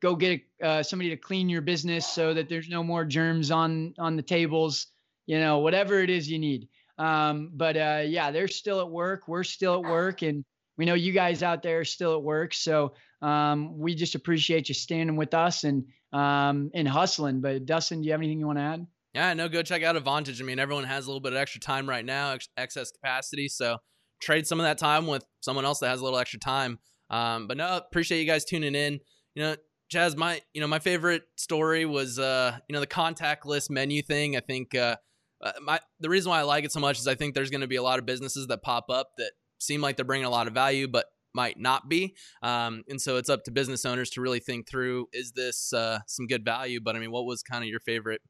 go 0.00 0.16
get 0.16 0.40
uh, 0.62 0.82
somebody 0.82 1.10
to 1.10 1.18
clean 1.18 1.50
your 1.50 1.60
business 1.60 2.06
so 2.06 2.32
that 2.32 2.48
there's 2.48 2.70
no 2.70 2.82
more 2.82 3.04
germs 3.04 3.50
on 3.50 3.92
on 3.98 4.16
the 4.16 4.22
tables. 4.22 4.86
You 5.26 5.38
know, 5.38 5.58
whatever 5.58 6.00
it 6.00 6.08
is 6.08 6.30
you 6.30 6.38
need. 6.38 6.68
Um, 6.96 7.50
but 7.52 7.76
uh, 7.76 8.02
yeah, 8.06 8.30
they're 8.30 8.48
still 8.48 8.80
at 8.80 8.88
work. 8.88 9.28
We're 9.28 9.44
still 9.44 9.74
at 9.74 9.82
work, 9.82 10.22
and 10.22 10.42
we 10.78 10.86
know 10.86 10.94
you 10.94 11.12
guys 11.12 11.42
out 11.42 11.62
there 11.62 11.80
are 11.80 11.84
still 11.84 12.14
at 12.14 12.22
work. 12.22 12.54
So 12.54 12.94
um, 13.20 13.78
we 13.78 13.94
just 13.94 14.14
appreciate 14.14 14.70
you 14.70 14.74
standing 14.74 15.16
with 15.16 15.34
us 15.34 15.64
and 15.64 15.84
um, 16.14 16.70
and 16.72 16.88
hustling. 16.88 17.42
But 17.42 17.66
Dustin, 17.66 18.00
do 18.00 18.06
you 18.06 18.12
have 18.12 18.20
anything 18.22 18.40
you 18.40 18.46
want 18.46 18.58
to 18.58 18.62
add? 18.62 18.86
Yeah, 19.14 19.32
no, 19.34 19.48
go 19.48 19.62
check 19.62 19.82
out 19.82 19.96
Avantage. 19.96 20.40
I 20.40 20.44
mean, 20.44 20.58
everyone 20.58 20.84
has 20.84 21.06
a 21.06 21.08
little 21.08 21.20
bit 21.20 21.32
of 21.32 21.38
extra 21.38 21.60
time 21.60 21.88
right 21.88 22.04
now, 22.04 22.32
ex- 22.32 22.48
excess 22.56 22.90
capacity. 22.90 23.48
So 23.48 23.78
trade 24.20 24.46
some 24.46 24.60
of 24.60 24.64
that 24.64 24.78
time 24.78 25.06
with 25.06 25.24
someone 25.40 25.64
else 25.64 25.78
that 25.80 25.88
has 25.88 26.00
a 26.00 26.04
little 26.04 26.18
extra 26.18 26.38
time. 26.38 26.78
Um, 27.10 27.46
but 27.46 27.56
no, 27.56 27.76
appreciate 27.76 28.20
you 28.20 28.26
guys 28.26 28.44
tuning 28.44 28.74
in. 28.74 29.00
You 29.34 29.42
know, 29.42 29.56
Chaz, 29.92 30.16
my 30.16 30.40
you 30.52 30.60
know 30.60 30.66
my 30.66 30.78
favorite 30.78 31.22
story 31.36 31.86
was 31.86 32.18
uh 32.18 32.58
you 32.68 32.74
know 32.74 32.80
the 32.80 32.86
contactless 32.86 33.70
menu 33.70 34.02
thing. 34.02 34.36
I 34.36 34.40
think 34.40 34.74
uh, 34.74 34.96
uh 35.42 35.52
my 35.62 35.80
the 36.00 36.10
reason 36.10 36.30
why 36.30 36.40
I 36.40 36.42
like 36.42 36.64
it 36.64 36.72
so 36.72 36.80
much 36.80 36.98
is 36.98 37.08
I 37.08 37.14
think 37.14 37.34
there's 37.34 37.50
going 37.50 37.62
to 37.62 37.66
be 37.66 37.76
a 37.76 37.82
lot 37.82 37.98
of 37.98 38.04
businesses 38.04 38.46
that 38.48 38.62
pop 38.62 38.90
up 38.90 39.12
that 39.16 39.32
seem 39.58 39.80
like 39.80 39.96
they're 39.96 40.04
bringing 40.04 40.26
a 40.26 40.30
lot 40.30 40.46
of 40.46 40.52
value, 40.52 40.88
but 40.88 41.06
might 41.34 41.58
not 41.58 41.88
be. 41.88 42.14
Um, 42.42 42.84
and 42.88 43.00
so 43.00 43.16
it's 43.16 43.28
up 43.28 43.44
to 43.44 43.50
business 43.50 43.84
owners 43.86 44.10
to 44.10 44.20
really 44.20 44.40
think 44.40 44.68
through: 44.68 45.06
is 45.12 45.32
this 45.32 45.72
uh, 45.72 46.00
some 46.06 46.26
good 46.26 46.44
value? 46.44 46.80
But 46.82 46.96
I 46.96 46.98
mean, 46.98 47.10
what 47.10 47.24
was 47.24 47.42
kind 47.42 47.64
of 47.64 47.70
your 47.70 47.80
favorite 47.80 48.20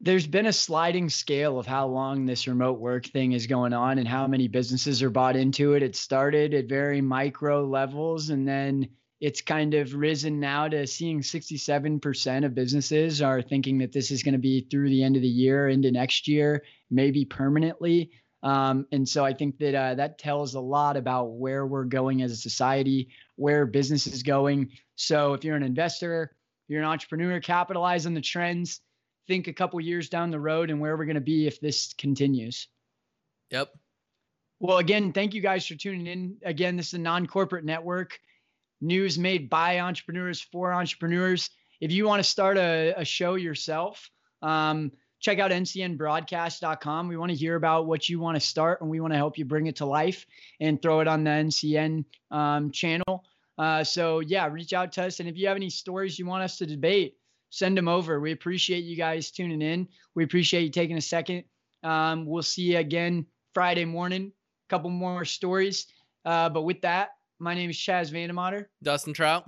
there's 0.00 0.26
been 0.26 0.46
a 0.46 0.52
sliding 0.52 1.10
scale 1.10 1.58
of 1.58 1.66
how 1.66 1.86
long 1.86 2.24
this 2.24 2.48
remote 2.48 2.78
work 2.80 3.06
thing 3.06 3.32
is 3.32 3.46
going 3.46 3.74
on 3.74 3.98
and 3.98 4.08
how 4.08 4.26
many 4.26 4.48
businesses 4.48 5.02
are 5.02 5.10
bought 5.10 5.36
into 5.36 5.74
it. 5.74 5.82
It 5.82 5.94
started 5.94 6.54
at 6.54 6.68
very 6.68 7.02
micro 7.02 7.66
levels 7.66 8.30
and 8.30 8.48
then 8.48 8.88
it's 9.20 9.42
kind 9.42 9.74
of 9.74 9.94
risen 9.94 10.40
now 10.40 10.66
to 10.68 10.86
seeing 10.86 11.20
67% 11.20 12.46
of 12.46 12.54
businesses 12.54 13.20
are 13.20 13.42
thinking 13.42 13.76
that 13.78 13.92
this 13.92 14.10
is 14.10 14.22
going 14.22 14.32
to 14.32 14.38
be 14.38 14.62
through 14.70 14.88
the 14.88 15.02
end 15.02 15.16
of 15.16 15.22
the 15.22 15.28
year 15.28 15.68
into 15.68 15.90
next 15.90 16.26
year, 16.26 16.62
maybe 16.90 17.26
permanently. 17.26 18.10
Um, 18.42 18.86
and 18.92 19.06
so 19.06 19.22
I 19.22 19.34
think 19.34 19.58
that 19.58 19.74
uh, 19.74 19.94
that 19.96 20.18
tells 20.18 20.54
a 20.54 20.60
lot 20.60 20.96
about 20.96 21.32
where 21.32 21.66
we're 21.66 21.84
going 21.84 22.22
as 22.22 22.32
a 22.32 22.36
society, 22.36 23.10
where 23.36 23.66
business 23.66 24.06
is 24.06 24.22
going. 24.22 24.70
So 24.94 25.34
if 25.34 25.44
you're 25.44 25.56
an 25.56 25.62
investor, 25.62 26.34
you're 26.68 26.80
an 26.80 26.88
entrepreneur, 26.88 27.38
capitalize 27.40 28.06
on 28.06 28.14
the 28.14 28.22
trends. 28.22 28.80
Think 29.30 29.46
a 29.46 29.52
couple 29.52 29.80
years 29.80 30.08
down 30.08 30.32
the 30.32 30.40
road 30.40 30.70
and 30.70 30.80
where 30.80 30.96
we're 30.96 31.04
going 31.04 31.14
to 31.14 31.20
be 31.20 31.46
if 31.46 31.60
this 31.60 31.94
continues. 31.96 32.66
Yep. 33.50 33.70
Well, 34.58 34.78
again, 34.78 35.12
thank 35.12 35.34
you 35.34 35.40
guys 35.40 35.64
for 35.64 35.76
tuning 35.76 36.08
in. 36.08 36.36
Again, 36.44 36.76
this 36.76 36.88
is 36.88 36.94
a 36.94 36.98
non 36.98 37.28
corporate 37.28 37.64
network, 37.64 38.18
news 38.80 39.20
made 39.20 39.48
by 39.48 39.78
entrepreneurs 39.78 40.40
for 40.40 40.72
entrepreneurs. 40.72 41.48
If 41.80 41.92
you 41.92 42.08
want 42.08 42.18
to 42.18 42.28
start 42.28 42.56
a, 42.56 42.92
a 42.96 43.04
show 43.04 43.36
yourself, 43.36 44.10
um, 44.42 44.90
check 45.20 45.38
out 45.38 45.52
ncnbroadcast.com. 45.52 47.06
We 47.06 47.16
want 47.16 47.30
to 47.30 47.38
hear 47.38 47.54
about 47.54 47.86
what 47.86 48.08
you 48.08 48.18
want 48.18 48.34
to 48.34 48.40
start 48.40 48.80
and 48.80 48.90
we 48.90 48.98
want 48.98 49.12
to 49.12 49.16
help 49.16 49.38
you 49.38 49.44
bring 49.44 49.68
it 49.68 49.76
to 49.76 49.86
life 49.86 50.26
and 50.58 50.82
throw 50.82 50.98
it 50.98 51.06
on 51.06 51.22
the 51.22 51.30
NCN 51.30 52.04
um, 52.32 52.72
channel. 52.72 53.22
Uh, 53.56 53.84
so, 53.84 54.18
yeah, 54.18 54.48
reach 54.48 54.72
out 54.72 54.90
to 54.94 55.04
us. 55.04 55.20
And 55.20 55.28
if 55.28 55.36
you 55.36 55.46
have 55.46 55.56
any 55.56 55.70
stories 55.70 56.18
you 56.18 56.26
want 56.26 56.42
us 56.42 56.58
to 56.58 56.66
debate, 56.66 57.14
send 57.50 57.76
them 57.76 57.88
over. 57.88 58.20
We 58.20 58.32
appreciate 58.32 58.84
you 58.84 58.96
guys 58.96 59.30
tuning 59.30 59.62
in. 59.62 59.88
We 60.14 60.24
appreciate 60.24 60.62
you 60.62 60.70
taking 60.70 60.96
a 60.96 61.02
second. 61.02 61.44
Um, 61.82 62.26
we'll 62.26 62.42
see 62.42 62.62
you 62.62 62.78
again 62.78 63.26
Friday 63.54 63.84
morning 63.84 64.32
A 64.32 64.68
couple 64.70 64.90
more 64.90 65.24
stories. 65.24 65.86
Uh, 66.24 66.48
but 66.48 66.62
with 66.62 66.80
that, 66.82 67.10
my 67.38 67.54
name 67.54 67.70
is 67.70 67.76
Chaz 67.76 68.12
Vandemotter. 68.12 68.66
Dustin 68.82 69.14
Trout. 69.14 69.44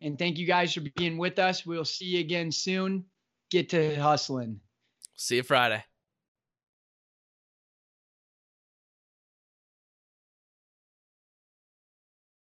And 0.00 0.18
thank 0.18 0.38
you 0.38 0.46
guys 0.46 0.72
for 0.72 0.82
being 0.96 1.18
with 1.18 1.38
us. 1.38 1.66
We'll 1.66 1.84
see 1.84 2.06
you 2.06 2.20
again 2.20 2.52
soon. 2.52 3.04
Get 3.50 3.70
to 3.70 3.96
hustling. 3.96 4.60
See 5.16 5.36
you 5.36 5.42
Friday. 5.42 5.84